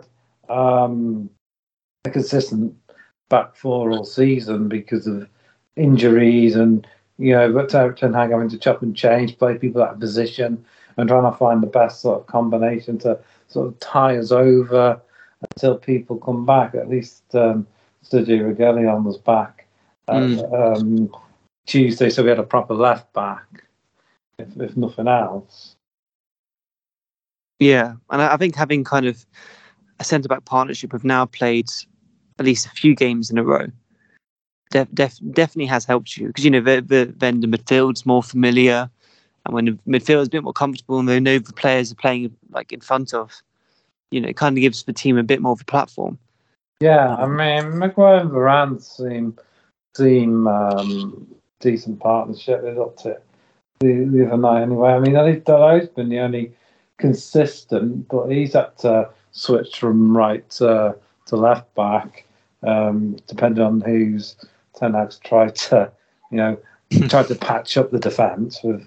[0.49, 1.29] um,
[2.05, 2.75] a consistent
[3.29, 5.27] back four all season because of
[5.75, 9.93] injuries and, you know, but Ten Hag having to chop and change, play people out
[9.93, 10.63] of position
[10.97, 14.99] and trying to find the best sort of combination to sort of tie us over
[15.41, 16.73] until people come back.
[16.75, 17.67] At least um,
[18.03, 19.67] Sergio Reguilon was back
[20.07, 21.13] uh, um,
[21.65, 23.63] Tuesday, so we had a proper left back,
[24.39, 25.75] if, if nothing else.
[27.59, 29.25] Yeah, and I think having kind of
[29.99, 31.69] a centre back partnership have now played
[32.39, 33.67] at least a few games in a row.
[34.69, 38.21] Def, def, definitely has helped you because you know the, the, then the midfield's more
[38.21, 38.89] familiar,
[39.45, 41.95] and when the midfield is a bit more comfortable and they know the players are
[41.95, 43.41] playing like in front of,
[44.11, 46.17] you know, it kind of gives the team a bit more of a platform.
[46.79, 49.37] Yeah, I mean, Maguire and Varane seem
[49.95, 51.27] seem um,
[51.59, 52.61] decent partnership.
[52.61, 53.23] They looked it
[53.79, 54.91] the, the other night anyway.
[54.91, 56.53] I mean, I think Dalot's been the only
[56.97, 60.95] consistent, but he's had to switch from right to,
[61.27, 62.25] to left back,
[62.63, 64.35] um, depending on who's
[64.75, 65.91] Ten Hag's tried to,
[66.31, 66.57] you know,
[67.07, 68.85] tried to patch up the defence with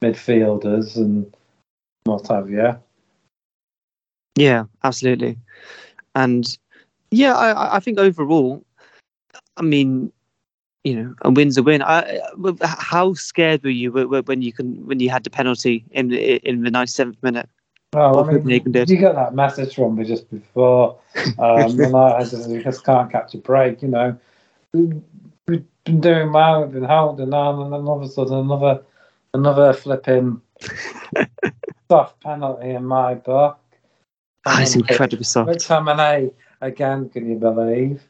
[0.00, 1.30] midfielders and
[2.04, 2.76] what have you.
[4.36, 5.36] Yeah, absolutely,
[6.14, 6.56] and
[7.10, 8.64] yeah, I, I- think overall,
[9.56, 10.12] I mean,
[10.84, 11.82] you know, a win's a win.
[11.82, 12.20] I,
[12.62, 16.12] how scared were you wh- wh- when you can when you had the penalty in
[16.12, 17.48] in the ninety seventh minute?
[17.94, 18.46] Well, I mean,
[18.86, 20.98] you got that message from me just before,
[21.38, 23.80] um, and I, I just, I just can't catch a break.
[23.80, 24.18] You know,
[24.72, 24.92] we,
[25.46, 28.82] we've been doing well, we've been holding on, and then all of a sudden another,
[29.32, 30.42] another flipping
[31.90, 33.58] soft penalty in my book.
[34.44, 35.48] Ah, it's incredibly soft.
[35.48, 38.02] McTominay again, can you believe?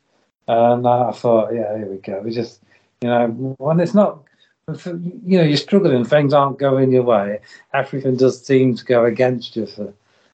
[0.48, 2.20] And I thought, yeah, here we go.
[2.20, 2.62] We just,
[3.00, 4.24] you know, when it's not,
[4.68, 7.40] you know, you're struggling, things aren't going your way.
[7.72, 9.92] Everything does seem to go against you for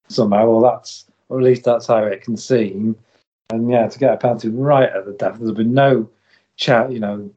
[0.08, 0.46] somehow.
[0.48, 2.96] Well, that's, or at least that's how it can seem.
[3.50, 6.08] And yeah, to get a penalty right at the death, there's been no
[6.56, 7.30] chat, you know,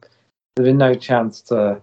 [0.56, 1.80] there's been no chance to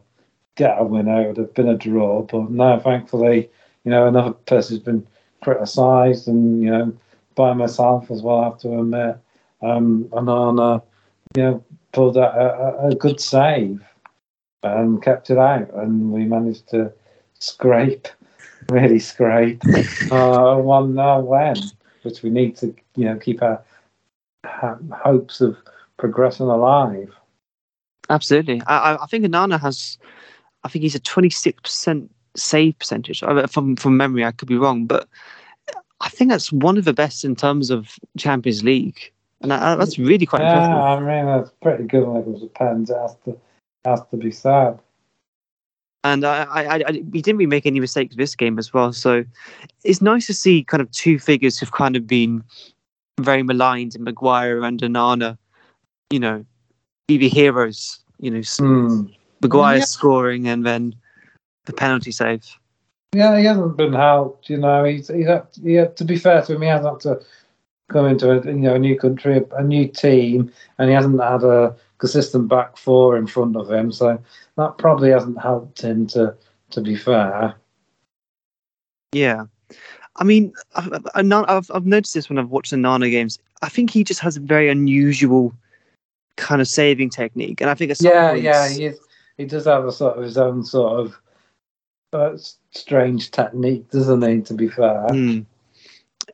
[0.56, 1.22] get a winner.
[1.22, 2.24] It would have been a draw.
[2.24, 3.50] But now thankfully,
[3.84, 5.06] you know, another person's been
[5.42, 6.94] criticised and, you know,
[7.36, 9.18] by myself as well, I have to admit.
[9.62, 10.80] Um, and on, uh,
[11.36, 13.82] you know, pulled out a, a good save
[14.66, 15.74] and kept it out.
[15.74, 16.92] And we managed to
[17.40, 18.08] scrape,
[18.70, 19.62] really scrape,
[20.12, 21.72] uh, 1 0 win,
[22.04, 23.62] which we need to, you know, keep our
[24.46, 25.58] ha- hopes of
[25.98, 27.14] progressing alive.
[28.10, 28.62] Absolutely.
[28.68, 29.98] I, I- think Onana has,
[30.64, 33.22] I think he's a 26% save percentage.
[33.50, 35.08] From, from memory, I could be wrong, but
[36.02, 39.12] I think that's one of the best in terms of Champions League.
[39.42, 41.06] And that, that's really quite Yeah, impressive.
[41.08, 42.92] I mean, that's pretty good when it comes to pens.
[43.86, 44.80] It has to, be said.
[46.04, 48.92] And I, I, I, I- he didn't really make any mistakes this game as well.
[48.94, 49.24] So
[49.84, 52.44] it's nice to see kind of two figures who've kind of been
[53.20, 55.38] very maligned in Maguire and Onana,
[56.10, 56.46] you know,
[57.08, 58.00] be the heroes.
[58.20, 59.08] You know, s Hmm.
[59.42, 59.84] Maguire Yeah.
[59.86, 60.96] scoring and then
[61.66, 62.46] the penalty save.
[63.14, 64.50] Yeah, he hasn't been helped.
[64.50, 67.00] You know, he's he's had, he had, to be fair to him, he hasn't had
[67.02, 67.26] to
[67.90, 71.22] come into a you know a new country, a, a new team, and he hasn't
[71.22, 73.92] had a consistent back four in front of him.
[73.92, 74.22] So
[74.58, 76.08] that probably hasn't helped him.
[76.08, 76.36] To
[76.72, 77.56] to be fair,
[79.14, 79.46] Yeah,
[80.18, 83.40] I mean, I've, I've, I've noticed this when I've watched the Nana games.
[83.62, 85.54] I think he just has a very unusual
[86.38, 89.00] kind of saving technique, and I think some yeah, points, yeah, he is,
[89.38, 91.22] he does have a sort of his own sort of
[92.14, 92.38] uh,
[92.72, 94.42] strange technique, doesn't he?
[94.42, 95.08] To be fair,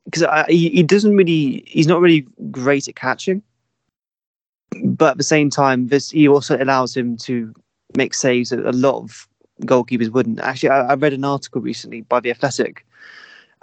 [0.05, 3.41] because he, he doesn't really he's not really great at catching
[4.83, 7.53] but at the same time this he also allows him to
[7.95, 9.27] make saves that a lot of
[9.61, 10.39] goalkeepers wouldn't.
[10.39, 12.85] Actually I, I read an article recently by the athletic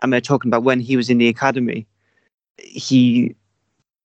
[0.03, 1.87] and they're talking about when he was in the academy
[2.59, 3.35] he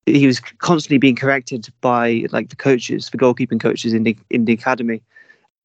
[0.06, 4.46] he was constantly being corrected by like the coaches the goalkeeping coaches in the in
[4.46, 5.02] the academy.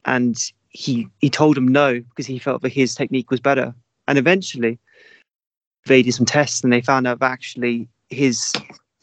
[0.04, 3.74] And he he told them no because he felt that his technique was better.
[4.06, 4.78] And eventually
[5.86, 8.52] they did some tests and they found out that actually his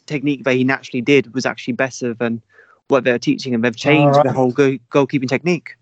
[0.06, 2.42] technique that he naturally did was actually better than
[2.88, 4.24] what they're teaching and they've changed Alright.
[4.24, 5.76] the whole go- goalkeeping technique,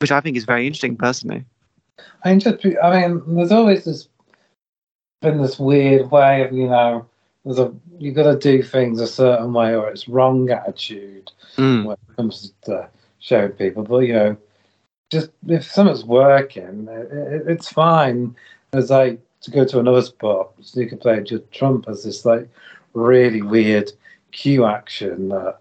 [0.00, 1.44] which I think is very interesting personally.
[2.24, 4.08] I mean, just I mean, there's always this
[5.22, 7.06] been this weird way of you know,
[7.44, 11.84] there's a you got to do things a certain way or it's wrong attitude Mm.
[11.86, 13.82] when it comes to showing people.
[13.82, 14.36] But you know,
[15.10, 18.36] just if something's working, it, it, it's fine.
[18.72, 22.48] As like to go to another sport, snooker player Judd Trump has this like
[22.94, 23.92] really weird
[24.32, 25.58] cue action that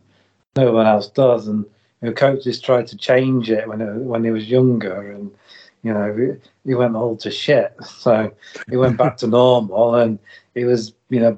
[0.55, 1.65] no one else does, and
[2.01, 5.31] you know, coaches tried to change it when it, when he was younger, and
[5.83, 7.73] you know he, he went all to shit.
[7.85, 8.31] So
[8.69, 10.17] he went back to normal, and
[10.55, 11.37] he was you know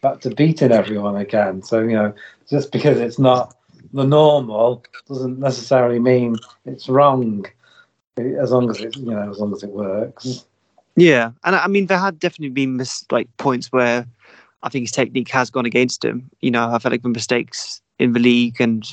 [0.00, 1.62] back to beating everyone again.
[1.62, 2.14] So you know
[2.48, 3.54] just because it's not
[3.92, 7.44] the normal doesn't necessarily mean it's wrong,
[8.16, 10.46] as long as it you know as long as it works.
[10.96, 14.06] Yeah, and I mean there had definitely been mis- like points where
[14.62, 16.30] I think his technique has gone against him.
[16.40, 18.84] You know, I felt like the mistakes in the league and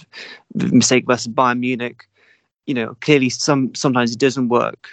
[0.53, 2.05] the mistake versus Bayern Munich.
[2.67, 4.89] You know, clearly some sometimes it doesn't work,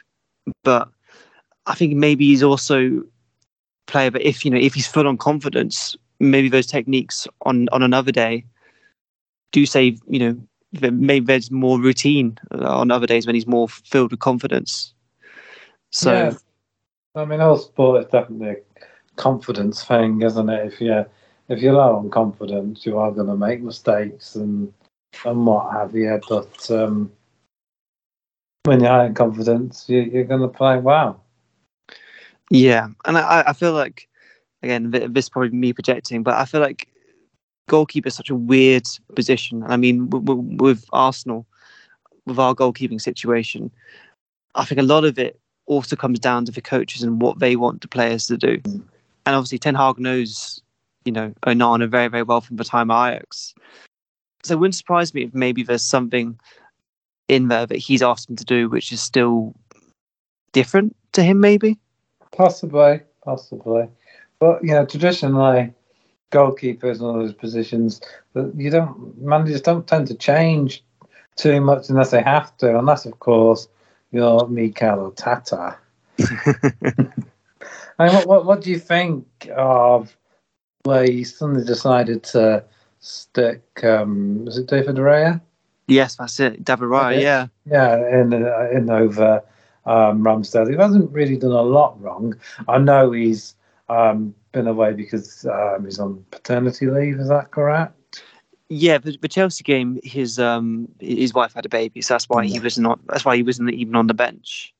[0.62, 0.88] but
[1.66, 3.02] I think maybe he's also
[3.86, 4.10] player.
[4.10, 8.12] But if you know if he's full on confidence, maybe those techniques on on another
[8.12, 8.44] day
[9.50, 10.00] do save.
[10.08, 14.94] You know, maybe there's more routine on other days when he's more filled with confidence.
[15.90, 16.12] So.
[16.12, 16.32] Yeah.
[17.14, 18.56] I mean, all sport is definitely a
[19.16, 20.72] confidence thing, isn't it?
[20.72, 21.04] If you
[21.48, 24.72] if you're low on confidence, you are going to make mistakes and
[25.24, 26.20] and what have you.
[26.28, 27.10] But um,
[28.64, 31.24] when you're high in confidence, you, you're going to play well.
[32.50, 34.08] Yeah, and I, I feel like
[34.62, 36.86] again this is probably me projecting, but I feel like
[37.68, 39.64] goalkeeper is such a weird position.
[39.66, 41.46] I mean, with Arsenal,
[42.26, 43.72] with our goalkeeping situation,
[44.54, 45.39] I think a lot of it
[45.70, 48.60] also comes down to the coaches and what they want the players to do.
[48.64, 50.60] And obviously, Ten Hag knows,
[51.04, 53.54] you know, Onana very very well from the time at Ajax.
[54.42, 56.38] So it wouldn't surprise me if maybe there's something
[57.28, 59.54] in there that he's asked him to do, which is still
[60.52, 61.78] different to him, maybe.
[62.32, 63.88] Possibly, possibly.
[64.40, 65.72] But you know, traditionally,
[66.32, 68.00] goalkeepers and all those positions
[68.32, 70.82] that you don't managers don't tend to change
[71.36, 73.68] too much unless they have to, unless of course
[74.12, 75.76] you're Arteta.
[77.98, 80.16] I mean, what, what what do you think of
[80.84, 82.64] where you suddenly decided to
[83.00, 83.62] stick?
[83.82, 85.40] Um, was it David Raya?
[85.86, 86.64] Yes, that's it.
[86.64, 87.22] David Raya, Okay.
[87.22, 87.46] yeah.
[87.66, 89.42] Yeah, in uh, in over
[89.86, 90.70] um, Ramsdale.
[90.70, 92.34] He hasn't really done a lot wrong.
[92.68, 93.54] I know he's
[93.88, 97.18] um, been away because um, he's on paternity leave.
[97.18, 97.94] Is that correct?
[98.72, 102.46] Yeah, the, the Chelsea game, his um his wife had a baby, so that's why
[102.46, 104.72] he was not that's why he wasn't even on the bench.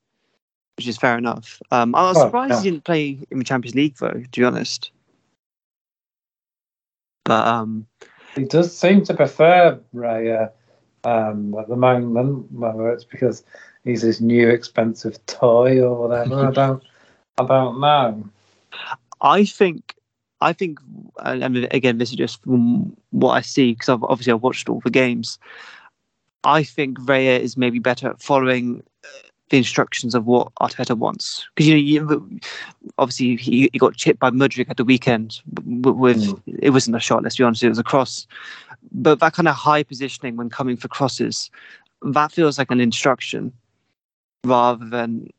[0.77, 1.61] Which is fair enough.
[1.71, 2.63] Um I was Oh, surprised yeah.
[2.63, 4.91] he didn't play in the Champions League though, to be honest.
[7.25, 7.85] But um
[8.35, 10.51] He does seem to prefer Raya
[11.03, 13.43] um, at the moment, whether it's because
[13.83, 16.47] he's his new expensive toy or whatever.
[16.47, 16.83] I don't,
[17.37, 18.29] I don't know.
[19.21, 19.95] I think
[20.41, 20.79] I think
[21.23, 24.81] and again this is just from what I see because I've obviously I've watched all
[24.83, 25.37] the games.
[26.43, 29.07] I think Raya is maybe better at following uh,
[29.49, 32.39] the instructions of what Arteta wants because you know you,
[32.97, 36.41] obviously he, he got chipped by Mudryk at the weekend with Mm.
[36.47, 38.25] it wasn't a shot let's be honest it was a cross
[38.91, 41.51] but that kind of high positioning when coming for crosses
[42.01, 43.51] that feels like an instruction
[44.45, 45.29] rather than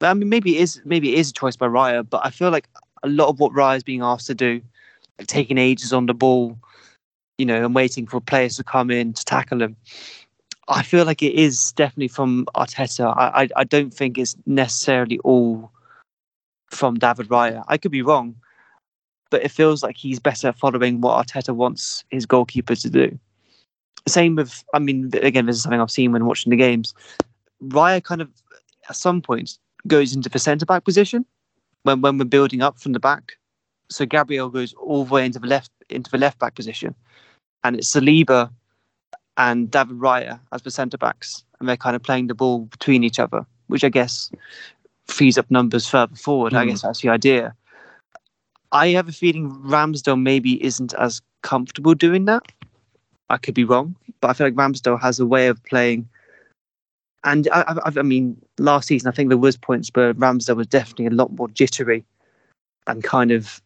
[0.00, 2.50] I mean maybe it is maybe it is a choice by Raya but I feel
[2.50, 2.68] like
[3.02, 4.60] a lot of what Raya is being asked to do
[5.18, 6.58] like taking ages on the ball
[7.38, 9.76] you know and waiting for players to come in to tackle him
[10.68, 13.14] I feel like it is definitely from Arteta.
[13.16, 15.70] I, I, I don't think it's necessarily all
[16.70, 17.64] from David Raya.
[17.68, 18.36] I could be wrong,
[19.30, 23.18] but it feels like he's better following what Arteta wants his goalkeeper to do.
[24.06, 26.94] Same with, I mean, again, this is something I've seen when watching the games.
[27.64, 28.30] Raya kind of,
[28.88, 31.26] at some points, goes into the centre back position
[31.84, 33.36] when, when we're building up from the back.
[33.88, 36.94] So Gabriel goes all the way into the left into the left back position,
[37.64, 38.50] and it's Saliba
[39.36, 43.04] and David Raya as the centre backs, and they're kind of playing the ball between
[43.04, 44.30] each other, which I guess
[45.06, 46.54] frees up numbers further forward.
[46.54, 46.68] I Mm.
[46.68, 47.54] guess that's the idea.
[48.70, 52.42] I have a feeling Ramsdale maybe isn't as comfortable doing that.
[53.28, 56.08] I could be wrong, but I feel like Ramsdale has a way of playing.
[57.24, 60.66] And I, I, I mean, last season I think there was points where Ramsdale was
[60.66, 62.04] definitely a lot more jittery,
[62.86, 63.62] and kind of,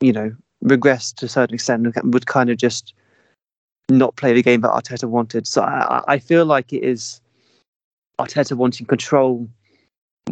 [0.00, 0.34] you know,
[0.64, 2.94] regressed to a certain extent and would kind of just
[3.88, 5.46] not play the game that Arteta wanted.
[5.46, 7.20] So I, I- feel like it is
[8.18, 9.48] Arteta wanting control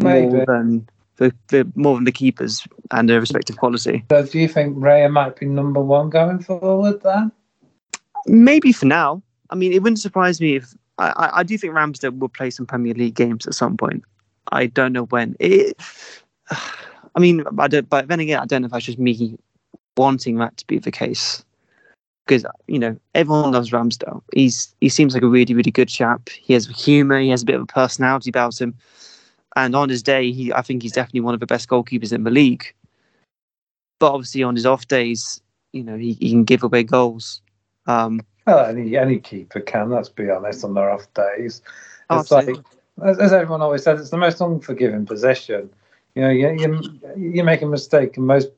[0.00, 4.04] more than the, the more than the keepers and their respective quality.
[4.11, 7.30] So, do you think Raya might be number one going forward then?
[8.26, 9.22] Maybe for now.
[9.50, 12.50] I mean, it wouldn't surprise me if I, I, I do think Ramsdale will play
[12.50, 14.04] some Premier League games at some point.
[14.52, 15.37] I don't know when.
[15.40, 15.76] It,
[16.50, 17.88] I mean, I don't.
[17.88, 19.38] But then again, I don't know if that's just me
[19.96, 21.44] wanting that to be the case.
[22.26, 24.22] Because you know everyone loves Ramsdale.
[24.33, 26.30] He's he seems like a really really good chap.
[26.30, 27.20] He has humour.
[27.20, 28.74] He has a bit of a personality about him.
[29.57, 32.24] And on his day, he I think he's definitely one of the best goalkeepers in
[32.24, 32.64] the league.
[34.00, 35.40] But obviously, on his off days,
[35.72, 37.42] you know, he, he can give away goals.
[37.87, 39.90] Um, Well, any any keeper can.
[39.90, 40.64] Let's be honest.
[40.64, 41.62] On their off days,
[42.11, 42.57] Oh, it's like
[43.02, 45.70] as, as everyone always says, it's the most unforgiving possession.
[46.14, 48.50] You know, you you, you make a mistake in most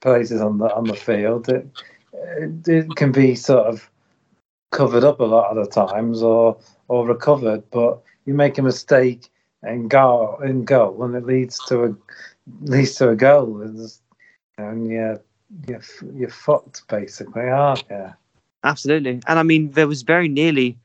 [0.00, 1.48] places on the on the field.
[1.48, 1.66] It,
[2.12, 3.88] it it can be sort of
[4.70, 6.56] covered up a lot of the times or
[6.88, 9.28] or recovered, but you make a mistake
[9.62, 11.94] and goal in goal, and it leads to a
[12.62, 14.00] leads to a goal, It's-
[14.56, 15.18] and yeah,
[15.68, 15.82] you're
[16.14, 18.12] you're fucked basically, aren't you?
[18.64, 19.20] Absolutely.
[19.26, 20.76] And I mean, there was very nearly,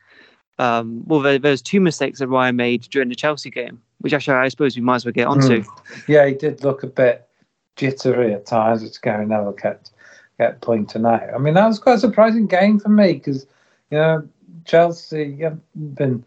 [0.59, 4.13] um, well, there, there was two mistakes that Ryan made during the Chelsea game, which
[4.13, 5.63] actually I suppose we might as well get onto.
[6.07, 7.27] Yeah, he did look a bit
[7.75, 9.91] jittery at times, which Gary Neville kept
[10.37, 11.33] kept pointing out.
[11.33, 13.45] I mean, that was quite a surprising game for me because
[13.91, 14.27] you know
[14.65, 16.23] Chelsea haven't been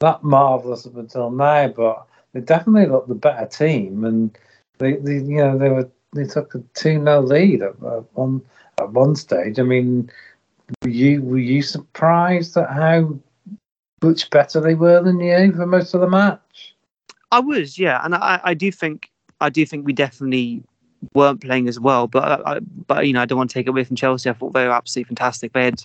[0.00, 4.36] that marvelous up until now, but they definitely looked the better team, and
[4.78, 8.42] they, they you know they were they took a two 0 lead at, at one
[8.78, 9.58] at one stage.
[9.58, 10.10] I mean,
[10.82, 13.18] were you were you surprised at how
[14.02, 16.74] much better they were than you for most of the match?
[17.32, 20.62] I was, yeah, and I, I do think I do think we definitely
[21.14, 22.06] weren't playing as well.
[22.06, 24.30] But uh, I, but you know, I don't want to take it away from Chelsea.
[24.30, 25.52] I thought they were absolutely fantastic.
[25.52, 25.82] They had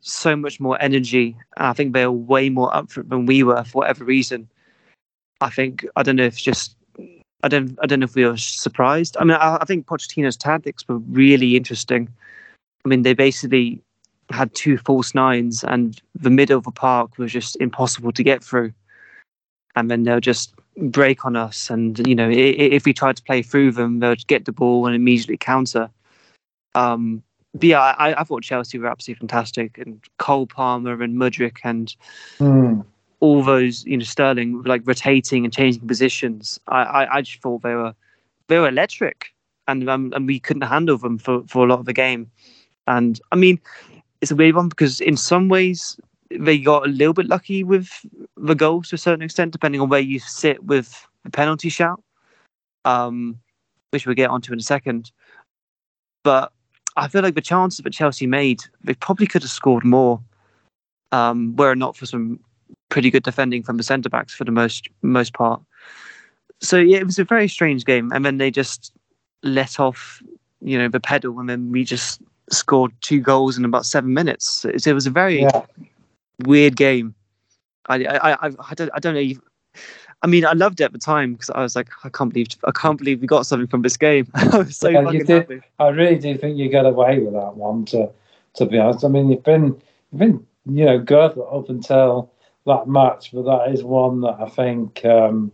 [0.00, 3.26] so much more energy, and I think they were way more up for it than
[3.26, 4.48] we were for whatever reason.
[5.40, 6.76] I think I don't know if it's just
[7.42, 9.16] I don't I don't know if we were surprised.
[9.18, 12.08] I mean, I, I think Pochettino's tactics were really interesting.
[12.84, 13.82] I mean, they basically
[14.32, 18.42] had two false nines, and the middle of the park was just impossible to get
[18.42, 18.72] through.
[19.74, 23.42] And then they'll just break on us, and you know, if we tried to play
[23.42, 25.90] through them, they'll get the ball and immediately counter.
[26.74, 27.22] Um,
[27.54, 31.94] but yeah, I, I thought Chelsea were absolutely fantastic, and Cole Palmer and Mudryk and
[32.38, 32.80] Hmm.
[33.20, 36.58] all those, you know, Sterling like rotating and changing positions.
[36.66, 37.94] I, I, I just thought they were
[38.48, 39.32] they were electric,
[39.68, 42.30] and um, and we couldn't handle them for, for a lot of the game.
[42.86, 43.60] And I mean,
[44.22, 45.98] it's a weird one because in some ways
[46.30, 48.06] they got a little bit lucky with
[48.36, 52.02] the goals to a certain extent, depending on where you sit with the penalty shout,
[52.84, 53.38] um,
[53.90, 55.10] which we'll get onto in a second.
[56.24, 56.52] But
[56.96, 60.20] I feel like the chances that Chelsea made, they probably could have scored more,
[61.10, 62.38] um, were it not for some
[62.88, 65.60] pretty good defending from the centre backs for the most most part.
[66.60, 68.92] So yeah, it was a very strange game, and then they just
[69.42, 70.22] let off,
[70.60, 74.64] you know, the pedal, and then we just scored two goals in about seven minutes.
[74.64, 75.62] It, it was a very Yeah.
[76.44, 77.14] weird game.
[77.88, 79.20] I I I, I don't I don't know.
[79.20, 79.40] if-
[80.24, 82.48] I mean, I loved it at the time because I was like, I can't believe
[82.64, 84.28] I can't believe we got something from this game.
[84.34, 85.28] I was so Yeah, fucking did.
[85.28, 85.60] happy.
[85.80, 87.84] I really do think you got away with that one.
[87.86, 88.08] To
[88.54, 89.80] to be honest, I mean you've been
[90.12, 92.30] you've been you know good up until
[92.66, 95.50] that match, but that is one that I think um,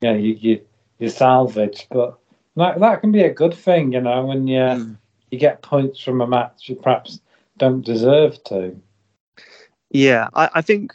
[0.00, 0.60] you know you you,
[0.98, 1.86] you salvage.
[1.90, 2.18] But
[2.56, 4.96] that that can be a good thing, you know, when you Mm.
[5.30, 7.20] You get points from a match you perhaps
[7.58, 8.80] don't deserve to.
[9.90, 10.94] Yeah, I, I think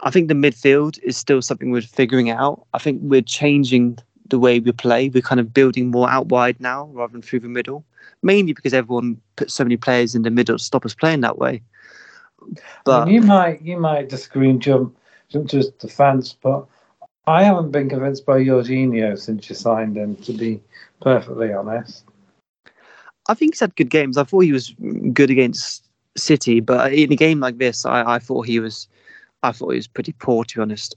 [0.00, 2.66] I think the midfield is still something we're figuring out.
[2.74, 5.08] I think we're changing the way we play.
[5.08, 7.84] We're kind of building more out wide now rather than through the middle,
[8.22, 11.38] mainly because everyone puts so many players in the middle to stop us playing that
[11.38, 11.62] way.
[12.84, 14.96] But you might you might disagree and jump
[15.28, 16.66] jump to the defence, but
[17.26, 20.16] I haven't been convinced by Jorginho since you signed him.
[20.16, 20.60] To be
[21.00, 22.04] perfectly honest.
[23.28, 24.16] I think he's had good games.
[24.16, 24.74] I thought he was
[25.12, 25.84] good against
[26.16, 28.88] City, but in a game like this, I, I thought he was,
[29.42, 30.44] I thought he was pretty poor.
[30.44, 30.94] To be honest,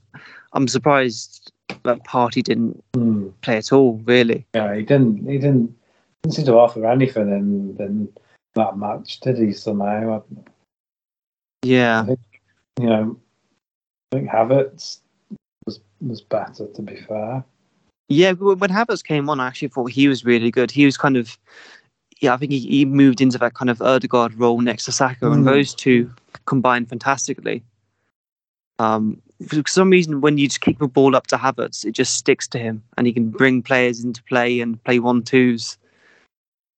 [0.52, 1.52] I'm surprised
[1.84, 3.28] that Partey didn't Hmm.
[3.42, 4.00] play at all.
[4.04, 5.26] Really, Yeah, he didn't.
[5.28, 5.74] He didn't.
[6.22, 8.08] Didn't seem to offer anything in, in
[8.54, 9.52] that match, did he?
[9.52, 10.22] Somehow,
[11.62, 12.06] yeah.
[12.06, 13.18] you know,
[14.12, 15.00] I think Havertz
[15.66, 16.68] was was better.
[16.68, 17.44] To be fair,
[18.08, 20.70] Yeah, when Havertz came on, I actually thought he was really good.
[20.70, 21.36] He was kind of,
[22.22, 25.30] yeah, I think he, he moved into that kind of Ødegaard role next to Saka,
[25.30, 25.50] and Mm.
[25.50, 26.10] those two
[26.46, 27.64] combined fantastically.
[28.78, 32.14] Um, for some reason, when you just kick the ball up to Havertz, it just
[32.14, 35.76] sticks to him, and he can bring players into play and play one twos.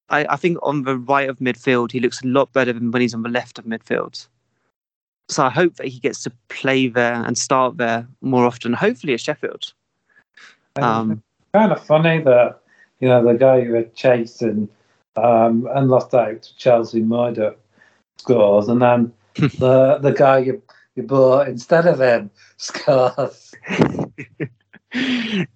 [0.09, 3.03] I, I think on the right of midfield, he looks a lot better than when
[3.03, 4.26] he's on the left of midfield.
[5.28, 8.72] So I hope that he gets to play there and start there more often.
[8.72, 9.74] Hopefully at Sheffield.
[10.80, 11.22] Um,
[11.53, 12.61] kind of funny that
[13.01, 14.68] you know the guy who had chasing
[15.17, 17.57] um, and lost out to Chelsea Mudryk
[18.19, 19.12] scores, and then
[19.59, 20.62] the the guy you
[20.97, 23.53] you bought instead of him scores.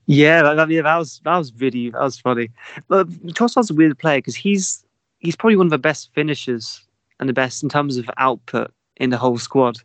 [0.06, 2.50] yeah, that, that, yeah, that was that was really that was funny.
[2.88, 4.84] But Trossard's a weird player because he's
[5.20, 6.84] he's probably one of the best finishers
[7.20, 9.78] and the best in terms of output in the whole squad.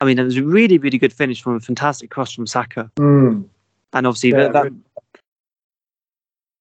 [0.00, 2.90] I mean, it was a really really good finish from a fantastic cross from Saka,
[2.96, 3.44] Mm.
[3.92, 4.72] and obviously Yeah, that, that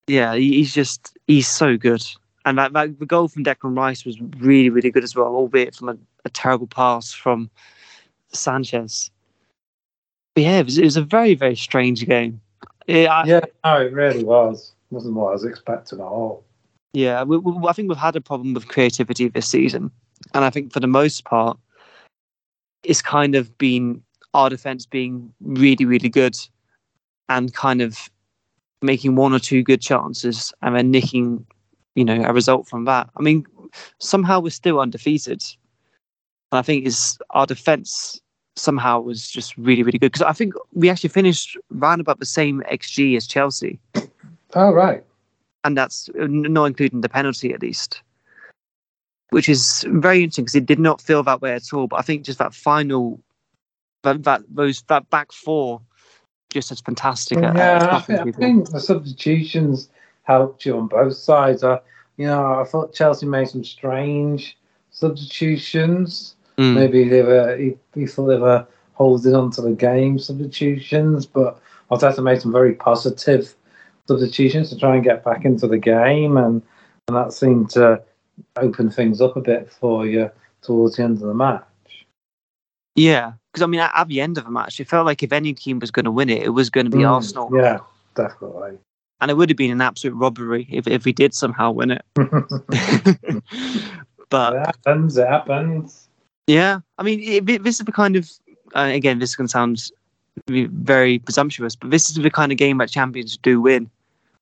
[0.08, 2.04] yeah, he's just he's so good.
[2.46, 5.76] And that, that the goal from Declan Rice was really really good as well, albeit
[5.76, 7.50] from a, a terrible pass from
[8.34, 9.12] Sanchez.
[10.36, 12.42] But yeah, it was, it was a very very strange game.
[12.88, 14.74] Yeah, I, Yeah, no, it really was.
[14.89, 16.44] Wasn't what I was expecting at all.
[16.94, 19.92] Yeah, we, we, I think we've had a problem with creativity this season,
[20.34, 21.58] and I think for the most part,
[22.84, 24.02] it's kind of been
[24.34, 26.36] our defense being really, really good,
[27.30, 28.10] and kind of
[28.82, 31.46] making one or two good chances and then nicking,
[31.96, 33.10] you know, a result from that.
[33.18, 33.46] I mean,
[34.00, 35.44] somehow we're still undefeated,
[36.52, 38.20] and I think is our defense
[38.56, 42.26] somehow was just really, really good because I think we actually finished round about the
[42.26, 43.80] same xG as Chelsea
[44.54, 45.04] Oh right.
[45.64, 48.02] and that's not including the penalty at least,
[49.30, 51.88] which is very interesting because it did not feel that way at all.
[51.88, 53.22] But I think just that final,
[54.04, 55.82] that, that those that back four,
[56.52, 57.38] just as fantastic.
[57.38, 59.89] at- at Yeah, I think, I think the substitutions
[60.32, 61.64] helped you on both sides.
[61.64, 61.80] I,
[62.18, 64.58] you know, I thought Chelsea made some strange
[64.92, 66.36] substitutions.
[66.58, 66.76] Mm.
[66.76, 71.60] Maybe they were he, he thought they were holding on to the game substitutions, but
[71.90, 73.54] Arteta made some very positive
[74.08, 76.62] substitutions to try and get back into the game, and
[77.08, 78.02] and that seemed to
[78.58, 80.30] open things up a bit for you
[80.62, 81.64] towards the end of the match.
[82.96, 85.32] Yeah, because I mean, at, at the end of the match, it felt like if
[85.32, 87.80] any team was going to win it, it was going to be Mm, Arsenal, Yeah,
[88.16, 88.78] definitely.
[89.22, 92.03] And it would have been an absolute robbery if if we did somehow win it.
[94.30, 95.17] but it happens.
[95.17, 96.09] It happens.
[96.47, 98.30] Yeah, I mean, it, it- this is the kind of
[98.76, 99.91] uh, again, this is going to sound
[100.47, 103.89] very presumptuous, but this is the kind of game that champions do win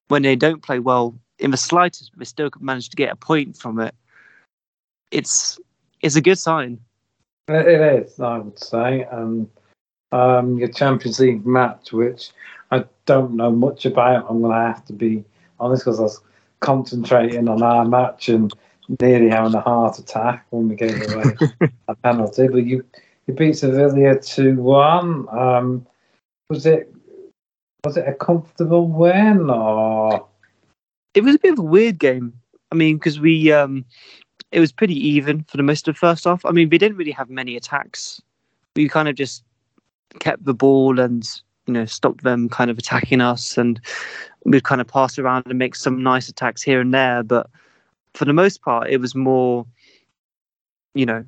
[0.08, 3.16] when they don't play well in the slightest, but they still manage to get a
[3.16, 3.94] point from it.
[5.12, 5.60] It's
[6.02, 6.80] it's a good sign.
[7.48, 9.08] It it is, I would say.
[9.12, 9.50] And
[10.12, 12.30] um, your Champions League match, which
[12.72, 15.24] I don't know much about, I'm going to have to be
[15.60, 16.22] honest because I was
[16.60, 18.54] concentrating on our match and
[19.02, 21.36] nearly having a heart attack when we gave away
[21.88, 22.48] a penalty.
[22.48, 22.86] But you,
[23.28, 25.28] you beat Sevilla 2 1.
[25.30, 25.88] Um,
[26.50, 26.94] was it
[27.86, 30.28] was it a comfortable win or?
[31.14, 32.34] It was a bit of a weird game.
[32.72, 33.86] I mean, because we um,
[34.52, 36.46] it was pretty even for the most of the first half.
[36.46, 38.22] I mean, we didn't really have many attacks.
[38.76, 39.44] We kind of just
[40.20, 41.28] kept the ball and
[41.70, 43.80] you know stop them kind of attacking us, and
[44.44, 47.22] we'd kind of pass around and make some nice attacks here and there.
[47.22, 47.48] But
[48.16, 49.68] for the most part, it was more,
[50.96, 51.24] you know,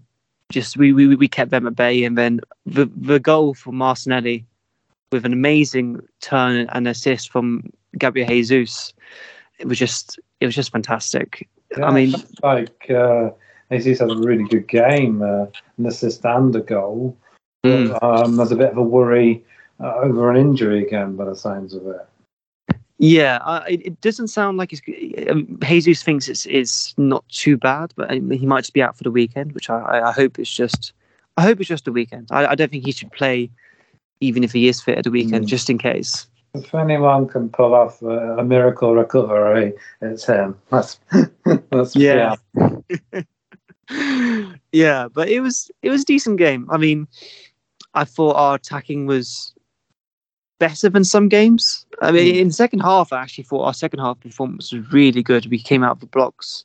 [0.52, 4.44] just we we we kept them at bay, and then the the goal for Martinelli
[5.12, 7.70] with an amazing turn and assist from
[8.00, 8.94] Gabriel Jesus.
[9.60, 11.48] It was just it was just fantastic.
[11.84, 13.30] I mean- like uh,
[13.72, 15.46] Jesus had a really good game, uh,
[15.78, 17.16] an assist and a goal.
[17.64, 18.02] Mm.
[18.02, 19.46] Um, there's a bit of a worry
[19.84, 22.08] over an injury again, by the sounds of it.
[22.98, 24.82] Yeah, uh, it, it doesn't sound like it's.
[25.30, 28.96] Um, Jesus thinks it's it's not too bad, but um, he might just be out
[28.96, 30.94] for the weekend, which I, I, I hope it's just.
[31.38, 32.28] I hope it's just a weekend.
[32.30, 33.50] I, I don't think he should play,
[34.20, 35.48] even if he is fit at the weekend, Mm.
[35.48, 36.28] just in case.
[36.54, 40.60] If anyone can pull off a, a miracle recovery, it's him.
[40.70, 41.00] That's
[41.72, 42.36] that's Yeah.
[44.72, 46.68] yeah, but it was it was a decent game.
[46.70, 47.08] I mean,
[47.94, 49.54] I thought our attacking was
[50.62, 51.86] better than some games.
[52.04, 52.40] I mean, Mm.
[52.42, 55.48] in the second half, I actually thought our second half performance was really good.
[55.48, 56.64] We came out of the blocks,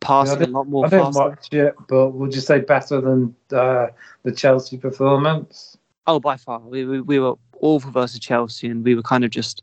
[0.00, 1.20] passing didn't- a lot more I didn't faster.
[1.28, 3.86] watch it, but would you say better than uh,
[4.24, 5.76] the Chelsea performance?
[6.08, 9.30] Oh, by far, we, we we were awful versus Chelsea, and we were kind of
[9.30, 9.62] just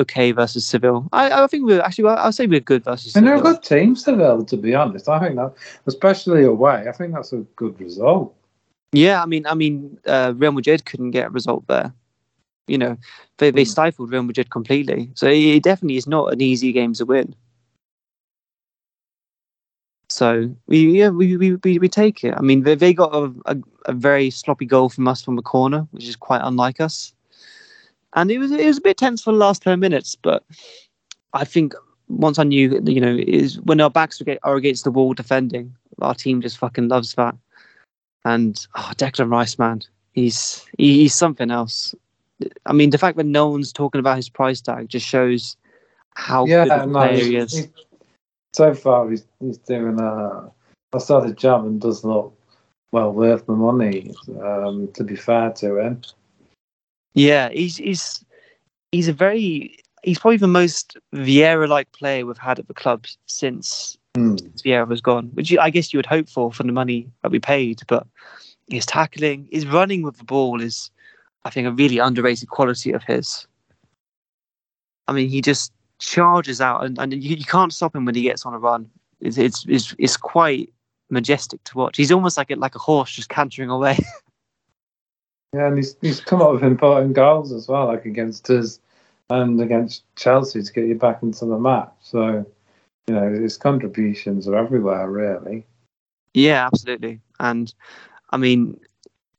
[0.00, 1.08] okay versus Seville.
[1.12, 3.16] I I think we were actually well, I'll say we are good versus.
[3.16, 5.08] And they're a good team, Seville, to be honest.
[5.08, 5.52] I think that,
[5.86, 8.34] especially away, I think that's a good result.
[8.92, 11.92] Yeah, I mean, I mean, uh, Real Madrid couldn't get a result there.
[12.70, 12.96] You know,
[13.38, 13.68] they they Mm.
[13.74, 15.10] stifled Real Madrid completely.
[15.14, 17.34] So it definitely is not an easy game to win.
[20.08, 22.34] So we yeah we we, we, we take it.
[22.36, 23.56] I mean, they, they got a, a,
[23.86, 27.14] a very sloppy goal from us from a corner, which is quite unlike us.
[28.14, 30.44] And it was it was a bit tense for the last ten minutes, but
[31.32, 31.74] I think
[32.08, 36.14] once I knew, you know, is when our backs are against the wall defending, our
[36.14, 37.36] team just fucking loves that.
[38.24, 41.94] And oh, Declan Rice, man, he's he's something else.
[42.66, 45.56] I mean, the fact that no one's talking about his price tag just shows
[46.14, 47.52] how yeah, good no, player he is.
[47.52, 47.68] he's-
[48.52, 50.50] so far he's he's doing a,
[50.92, 52.34] a solid job and does look
[52.90, 54.12] well worth the money.
[54.42, 56.00] Um, to be fair to him,
[57.14, 58.24] Yeah, he's he's
[58.90, 63.96] he's a very he's probably the most Vieira-like player we've had at the club since
[64.16, 64.34] Hmm.
[64.64, 67.38] Vieira was gone, which I guess you would hope for for the money that we
[67.38, 67.82] paid.
[67.86, 68.04] But
[68.68, 70.90] his tackling, his running with the ball is,
[71.44, 73.46] I think, a really underrated quality of his.
[75.08, 78.22] I mean, he just charges out, and, and you, you can't stop him when he
[78.22, 78.90] gets on a run.
[79.20, 80.72] It's it's it's, it's quite
[81.10, 81.96] majestic to watch.
[81.96, 83.98] He's almost like a, like a horse just cantering away.
[85.54, 88.80] yeah, and he's he's come up with important goals as well, like against us
[89.30, 91.92] and against Chelsea to get you back into the match.
[92.00, 92.44] So,
[93.06, 95.64] you know, his contributions are everywhere, really.
[96.34, 97.20] Yeah, absolutely.
[97.38, 97.72] And
[98.30, 98.78] I mean,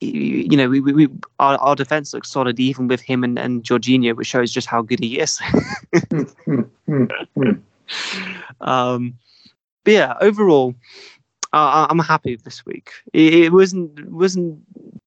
[0.01, 1.07] you know, we, we, we
[1.39, 4.81] our, our defense looks solid even with him and, and Jorginho, which shows just how
[4.81, 5.39] good he is.
[8.61, 9.13] um,
[9.83, 10.73] but yeah, overall,
[11.53, 12.91] uh, I'm happy this week.
[13.13, 14.59] It, it wasn't wasn't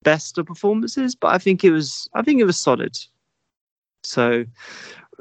[0.05, 2.97] best of performances, but I think it was I think it was solid.
[4.05, 4.45] So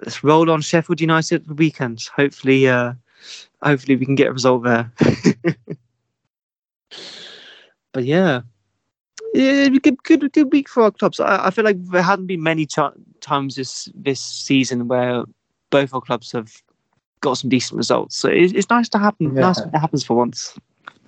[0.01, 2.03] let's roll on Sheffield United at the weekend.
[2.15, 2.93] Hopefully, uh,
[3.63, 4.91] hopefully we can get a result there.
[7.91, 8.41] but yeah,
[9.33, 11.19] yeah, good, good, good week for our clubs.
[11.19, 12.79] I, I feel like there hadn't been many ch-
[13.21, 15.23] times this this season where
[15.69, 16.51] both our clubs have
[17.21, 18.15] got some decent results.
[18.17, 19.33] So it's, it's nice to happen.
[19.33, 19.41] Yeah.
[19.41, 20.53] Nice when it happens for once.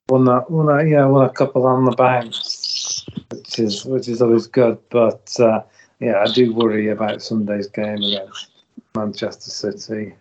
[0.09, 4.21] won that, won that, yeah, won a couple on the bounce, which is which is
[4.21, 4.78] always good.
[4.89, 5.61] But uh,
[5.99, 8.47] yeah, I do worry about Sunday's game against
[8.95, 10.15] Manchester City.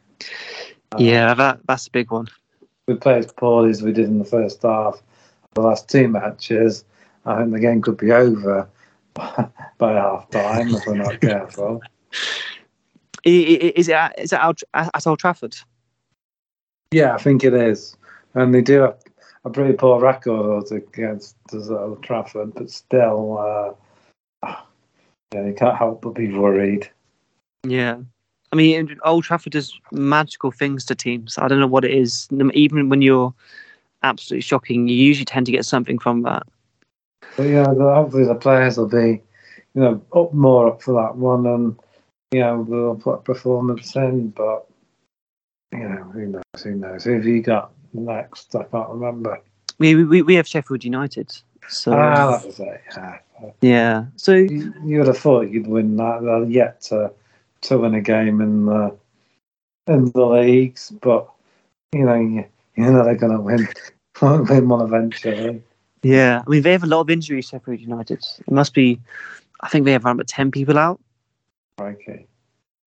[0.92, 2.26] Uh, Yeah, that that's a big one.
[2.86, 5.02] we played as poorly as we did in the first half.
[5.54, 6.84] The last two matches,
[7.24, 8.68] I think the game could be over
[9.14, 11.82] by half time if we're not careful.
[13.24, 14.38] Is it at, is it
[14.74, 15.56] at Old Trafford?
[16.90, 17.96] Yeah, I think it is,
[18.34, 18.98] and they do have
[19.46, 23.38] a pretty poor record against us at Old Trafford, but still,
[24.42, 24.54] uh,
[25.32, 26.90] yeah, you can't help but be worried.
[27.66, 27.98] Yeah.
[28.52, 31.38] I mean, Old Trafford does magical things to teams.
[31.38, 32.28] I don't know what it is.
[32.52, 33.34] Even when you're
[34.02, 36.44] absolutely shocking, you usually tend to get something from that.
[37.36, 39.22] But yeah, the, hopefully the players will be,
[39.74, 41.76] you know, up more up for that one, and
[42.32, 44.30] you know they'll put a performance in.
[44.30, 44.66] But
[45.72, 46.62] you know, who knows?
[46.62, 47.04] Who knows?
[47.04, 48.54] Who have you got next?
[48.54, 49.40] I can't remember.
[49.78, 51.36] We we, we have Sheffield United.
[51.68, 52.82] So Ah, that was it.
[52.96, 53.18] Yeah.
[53.60, 54.04] yeah.
[54.16, 56.22] So You, you would have thought you'd win that.
[56.22, 57.12] They're yet to
[57.62, 58.96] to win a game in the
[59.86, 61.28] in the leagues, but
[61.92, 62.44] you know, you,
[62.76, 63.68] you know they're going to win
[64.48, 65.62] win one eventually.
[66.04, 67.48] Yeah, I mean they have a lot of injuries.
[67.48, 68.24] Sheffield United.
[68.46, 69.00] It must be.
[69.62, 71.00] I think they have around about ten people out.
[71.80, 72.26] Okay.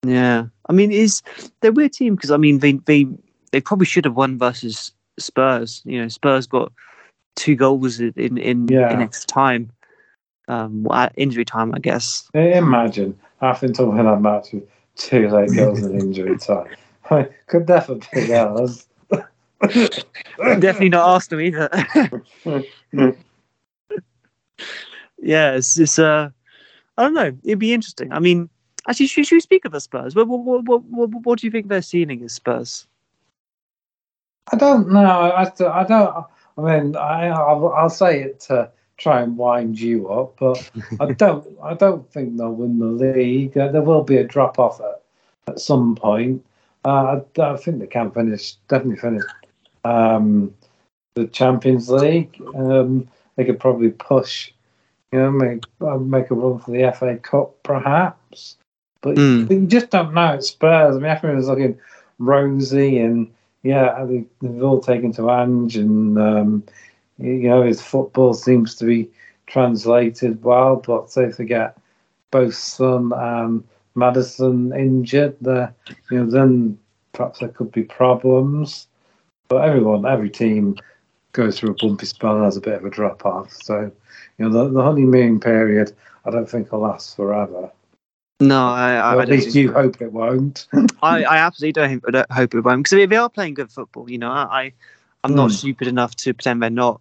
[0.05, 1.23] Yeah, I mean, is
[1.61, 3.07] they're a weird team because I mean they they
[3.53, 5.83] they probably should have won versus Spurs.
[5.85, 6.73] You know, Spurs got
[7.35, 8.93] two goals in in in, Yeah.
[8.93, 9.73] in extra time,
[10.49, 10.87] um,
[11.17, 12.29] injury time, I guess.
[12.35, 14.65] Imagine having to win a match with
[14.97, 16.69] two late goals in injury time.
[17.11, 18.01] I could never be.
[19.61, 21.69] Definitely not Arsenal either.
[25.19, 26.31] yeah, it's it's uh,
[26.99, 27.37] I don't know.
[27.45, 28.13] It'd be interesting.
[28.13, 28.49] I mean,
[28.89, 30.15] actually, should, should we speak of the Spurs?
[30.15, 32.87] What what, what what what do you think their ceiling is, Spurs?
[34.53, 35.01] I don't know.
[35.01, 36.27] I, I don't.
[36.59, 41.13] I mean, I, I'll, I'll say it to try and wind you up, but I
[41.13, 41.47] don't.
[41.63, 43.57] I don't think they'll win the league.
[43.57, 45.03] Uh, there will be a drop off at,
[45.49, 46.45] at some point.
[46.85, 48.55] Uh, I, I think they can finish.
[48.69, 49.25] Definitely finish
[49.87, 50.55] um,
[51.15, 52.41] the Champions League.
[52.55, 54.53] Um, they could probably push.
[55.13, 58.57] You know, make uh, make a run for the FA Cup, perhaps.
[59.03, 59.51] But Mm.
[59.51, 60.35] you just don't know.
[60.35, 60.97] It's Spurs.
[60.97, 61.79] I mean, everyone's looking
[62.19, 63.31] rosy and
[63.63, 66.65] yeah, they, they've all taken to Ange, and um,
[67.19, 69.11] you know his football seems to be
[69.47, 70.77] translated well.
[70.77, 71.77] But say if they get
[72.31, 73.65] both Son and
[73.95, 75.75] Maddison injured, there,
[76.11, 76.79] you know, then
[77.13, 78.87] perhaps there could be problems.
[79.49, 80.77] But everyone, every team
[81.33, 83.53] goes through a bumpy spell and has a bit of a drop off.
[83.53, 83.93] So,
[84.39, 85.93] you know, the, the honeymoon period,
[86.25, 87.71] I don't think will last forever.
[88.41, 90.67] No, I I, I at don't least you hope it won't.
[91.03, 94.11] I, I absolutely don't, I don't hope it won't because they, are playing good football.
[94.11, 94.73] You know, I, I
[95.25, 95.55] I'm not Mm.
[95.55, 97.01] stupid enough to pretend they're not.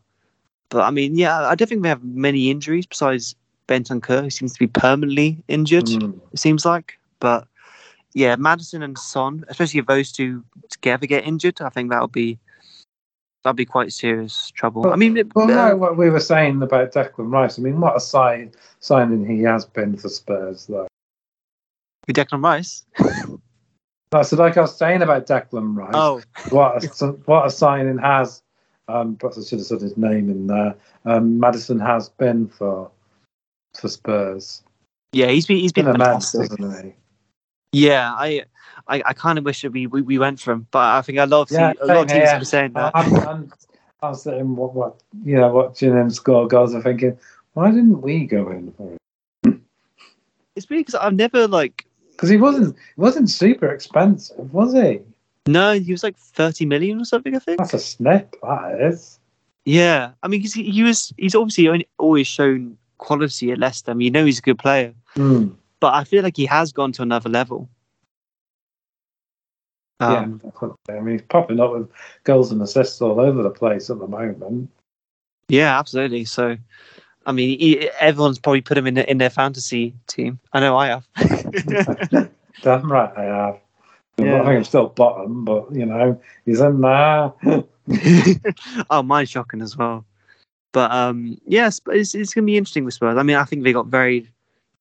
[0.70, 3.36] But I mean, yeah, I don't think they have many injuries besides
[3.68, 5.86] Bentancur, who seems to be permanently injured.
[5.86, 6.20] Mm.
[6.32, 7.48] It seems like, but
[8.16, 12.40] yeah, Maddison and Son, especially if those two together get injured, I think that'll be
[13.44, 14.82] that'll be quite serious trouble.
[14.82, 17.60] Well- I mean, it- Well, uh, no, what we were saying about Declan Rice.
[17.60, 20.88] I mean, what a sign, signing he has been for Spurs, though.
[22.08, 22.86] with Declan Rice.
[24.14, 27.98] No, so, like I was saying about Declan Rice, Oh, what a, what a signing
[27.98, 28.42] has
[28.88, 30.76] Um, perhaps I should have said his name in there.
[31.06, 32.90] Um, Maddison has been for
[33.78, 34.64] for Spurs.
[35.12, 36.60] Yeah, he's been he's been Been immense, fantastic.
[36.62, 36.96] hasn't he?
[37.76, 38.44] Yeah, I
[38.88, 41.18] I, I kind of wish that we, we we went for him, but I think
[41.20, 42.40] a lot of Yeah, a lot of teams here.
[42.42, 42.92] are saying that.
[42.96, 43.54] I'm, I'm,
[44.02, 47.18] I was sitting, what, what, you know, watching him score goals and thinking,
[47.54, 49.60] why didn't we go in for it?
[50.56, 55.02] It's because I've never like Because he wasn't, he wasn't super expensive, was he?
[55.48, 57.36] no, he was like thirty million or something.
[57.36, 57.58] I think.
[57.58, 58.36] That's a snip.
[58.42, 59.20] That is.
[59.66, 63.92] Yeah, I mean, 'cause he, he was he's obviously only, always shown quality at Leicester.
[63.92, 65.50] I mean, you know he's a good player, Hmm.
[65.80, 67.70] But I feel like he has gone to another level.
[70.00, 70.78] Um, yeah, definitely.
[70.90, 71.90] I mean, he's popping up with
[72.24, 74.70] goals and assists all over the place at the moment.
[75.48, 76.26] Yeah, absolutely.
[76.26, 76.58] So,
[77.26, 80.40] I mean, he, everyone's probably put him in in their fantasy team.
[80.54, 81.08] I know I have.
[82.62, 83.60] Damn right, I have.
[84.18, 84.36] Yeah.
[84.36, 87.34] I think I'm still bottom, but you know, he's in there.
[88.90, 90.06] oh, mine's shocking as well.
[90.72, 93.18] But um, yes, but it's, it's going to be interesting with Spurs.
[93.18, 94.30] I mean, I think they got very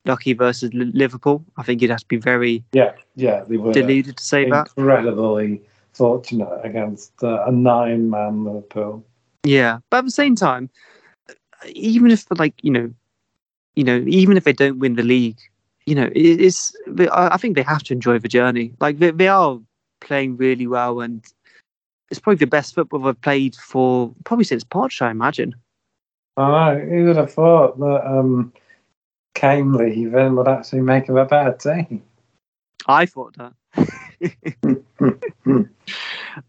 [0.05, 1.45] lucky versus Liverpool.
[1.57, 4.69] I think you'd have to be very yeah, yeah, they were deluded to say that.
[4.77, 9.05] incredibly fortunate against uh, a nine-man Liverpool.
[9.45, 10.71] Yeah, but at the same time,
[11.67, 12.93] even if like you know,
[13.75, 15.39] you know, even if they don't win the league,
[15.87, 16.75] you know, it, it's
[17.13, 18.73] I think they have to enjoy the journey.
[18.81, 19.59] Like they they are
[20.01, 21.25] playing really well, and
[22.11, 25.55] it's probably the best football they've played for probably since Poch, I imagine.
[26.37, 28.53] I know, who would have thought that um,
[29.35, 32.03] Kane leaving would actually make him a better team?
[32.87, 33.53] I thought that.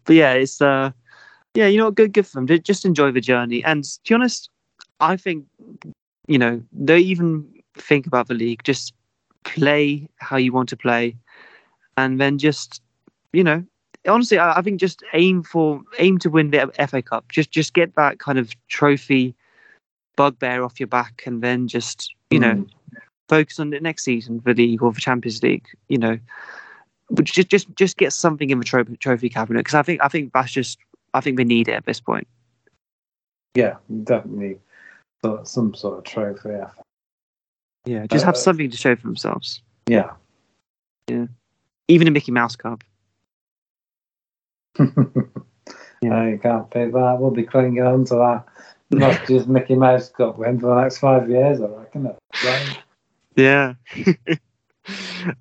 [0.04, 0.90] but yeah, it's uh,
[1.54, 2.62] yeah, you know, good, good for them.
[2.62, 3.64] Just enjoy the journey.
[3.64, 4.50] And to be honest,
[5.00, 5.46] I think
[6.28, 8.62] you know, don't even think about the league.
[8.64, 8.92] Just
[9.44, 11.16] play how you want to play,
[11.96, 12.82] and then just
[13.32, 13.64] you know,
[14.06, 17.30] honestly, I, I think just aim for aim to win the FA Cup.
[17.30, 19.34] Just just get that kind of trophy
[20.16, 22.70] bugbear off your back, and then just you know Mm.
[23.28, 25.66] focus on the next season, for the league or the Champions League.
[25.88, 26.18] You know,
[27.10, 30.08] but just just just get something in the trophy trophy cabinet because I think I
[30.08, 30.78] think that's just
[31.14, 32.26] I think we need it at this point.
[33.54, 34.58] Yeah, definitely
[35.24, 36.50] sort- some sort of trophy.
[37.86, 39.62] Yeah, just have Uh, something to show for themselves.
[39.86, 40.12] Yeah.
[41.08, 41.26] Yeah.
[41.88, 42.82] Even a Mickey Mouse Cup.
[46.02, 47.16] No, you can't beat that.
[47.18, 48.44] We'll be clinging on to that.
[48.90, 52.14] Not just Mickey Mouse Cup win for the next five years, I reckon.
[52.44, 52.78] Right?
[53.34, 53.74] Yeah.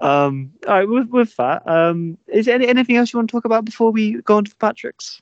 [0.02, 0.52] um.
[0.68, 0.90] All right.
[0.90, 3.92] With with that, um, is there any, anything else you want to talk about before
[3.92, 5.22] we go on to Patrick's?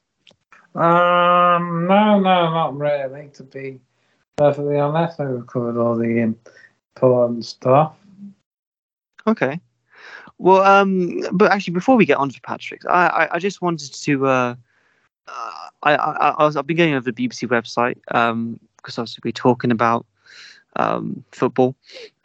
[0.75, 3.29] Um, no, no, not really.
[3.33, 3.81] To be
[4.37, 6.33] perfectly honest, I we've covered all the
[6.95, 7.95] important stuff.
[9.27, 9.59] Okay.
[10.37, 13.93] Well, um, but actually, before we get on to Patrick's, I, I, I just wanted
[13.93, 14.55] to, uh,
[15.27, 19.31] I, I, I was, I've been going over the BBC website, um, because obviously we're
[19.31, 20.05] talking about,
[20.75, 21.75] um, football,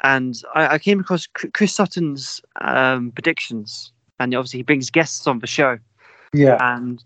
[0.03, 5.39] and I, I came across Chris Sutton's, um, predictions, and obviously he brings guests on
[5.41, 5.79] the show,
[6.33, 7.03] Yeah, and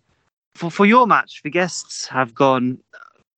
[0.55, 2.79] for for your match, the guests have gone,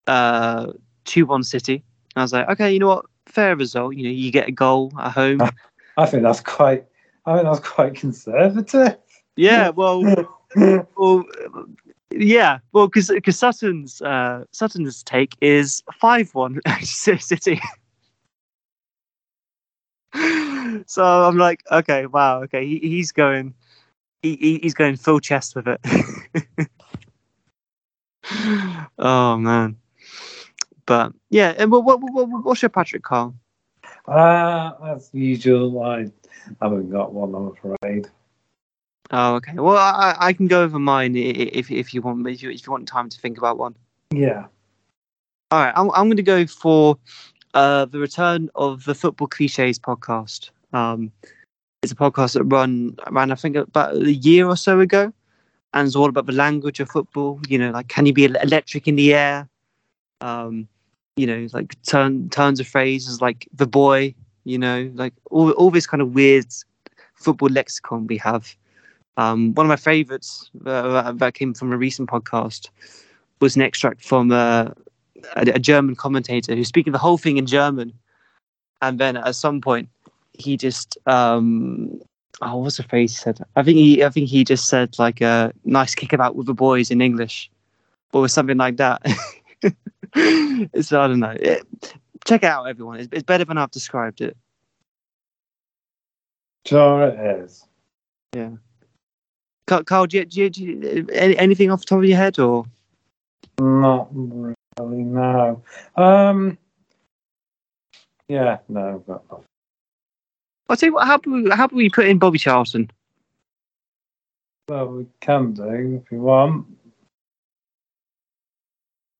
[0.06, 0.72] uh,
[1.04, 1.82] two one City.
[2.16, 3.96] I was like, okay, you know what, fair result.
[3.96, 5.40] You know, you get a goal at home.
[5.96, 6.84] I think that's quite.
[7.26, 8.96] I think that's quite conservative.
[9.36, 10.02] Yeah, well,
[10.96, 11.24] well,
[12.18, 17.60] yeah, well, because because Sutton's uh, Sutton's take is five one City.
[20.86, 23.54] so I'm like, okay, wow, okay, he, he's going,
[24.22, 26.68] he, he- he's going full chest with it.
[28.98, 29.76] oh man,
[30.86, 33.34] but yeah, and what what what what's your Patrick Carl?
[34.06, 36.06] Uh, as usual, I
[36.60, 38.08] haven't got one, I'm afraid.
[39.16, 39.52] Oh, okay.
[39.54, 42.72] Well, I, I can go over mine if if you want if you if you
[42.72, 43.76] want time to think about one.
[44.10, 44.46] Yeah.
[45.52, 46.98] All right, I'm, I'm going to go for
[47.54, 50.50] uh, the return of the Football Cliches podcast.
[50.72, 51.12] Um,
[51.84, 55.12] it's a podcast that run ran I think about a year or so ago,
[55.74, 57.40] and it's all about the language of football.
[57.48, 59.48] You know, like can you be electric in the air?
[60.22, 60.66] Um,
[61.16, 64.12] you know, like turn turns of phrases like the boy.
[64.42, 66.52] You know, like all all this kind of weird
[67.14, 68.56] football lexicon we have.
[69.16, 72.68] Um, one of my favourites uh, that came from a recent podcast
[73.40, 74.70] was an extract from uh,
[75.36, 77.92] a, a German commentator who's speaking the whole thing in German,
[78.82, 79.88] and then at some point
[80.32, 82.00] he just um,
[82.42, 83.38] oh, what's the phrase he said?
[83.56, 86.90] I think he I think he just said like a nice kickabout with the boys
[86.90, 87.50] in English,
[88.12, 89.02] or something like that.
[90.82, 91.36] so I don't know.
[91.38, 91.66] It,
[92.24, 93.00] check it out, everyone.
[93.00, 94.36] It's, it's better than I've described it.
[96.66, 97.66] Sure it is.
[98.32, 98.58] Carl,
[99.66, 102.38] Carl do you, do you, do you, any, anything off the top of your head
[102.38, 102.64] or?
[103.58, 105.62] Not really, no.
[105.96, 106.58] Um,
[108.28, 109.22] yeah, no, but
[110.68, 111.06] I'll tell you what.
[111.06, 112.90] How about we, how about we put in Bobby Charlton?
[114.68, 116.66] well, we can do if you want.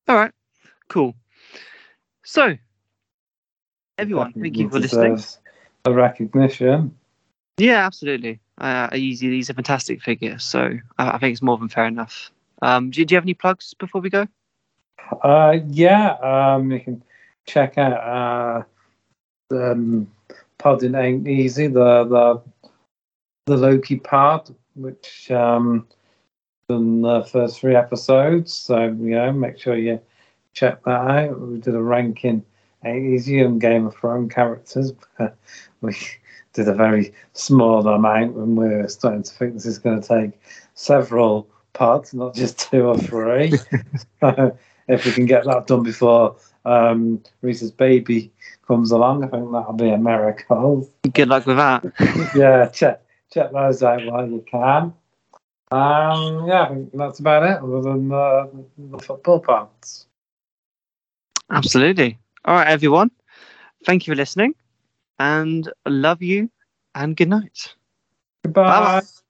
[0.07, 0.31] All right,
[0.89, 1.15] cool.
[2.23, 2.57] So,
[3.97, 5.19] everyone, thank you for listening.
[5.83, 6.95] The recognition.
[7.57, 8.39] Yeah, absolutely.
[8.57, 12.31] Uh, he's, he's a fantastic figure, so I, I think it's more than fair enough.
[12.61, 14.27] Um, do, do you have any plugs before we go?
[15.21, 17.03] Uh, yeah, um, you can
[17.45, 18.65] check out
[19.51, 20.11] uh, um,
[20.63, 22.71] Ain't Easy, the the
[23.45, 25.87] the Loki pod, which um,
[26.67, 28.53] done the first three episodes.
[28.53, 29.99] So you know, make sure you
[30.53, 31.39] check that out.
[31.39, 32.43] We did a ranking
[32.85, 34.93] Easy Game of Thrones characters.
[35.81, 35.95] we
[36.53, 40.31] did a very small amount, and we're starting to think this is going to take
[40.73, 43.53] several parts, not just two or three.
[44.87, 48.31] if we can get that done before um, Reese's baby
[48.67, 50.89] comes along, I think that'll be a miracle.
[51.13, 51.83] Good luck with that.
[52.35, 54.93] yeah, check check those out while you can.
[55.71, 60.07] Um, yeah, I think that's about it, other than uh, the football parts.
[61.49, 62.17] Absolutely.
[62.45, 63.09] All right, everyone.
[63.85, 64.53] Thank you for listening,
[65.17, 66.51] and love you,
[66.93, 67.73] and good night.
[68.43, 68.69] Goodbye.
[68.69, 69.24] Bye-bye.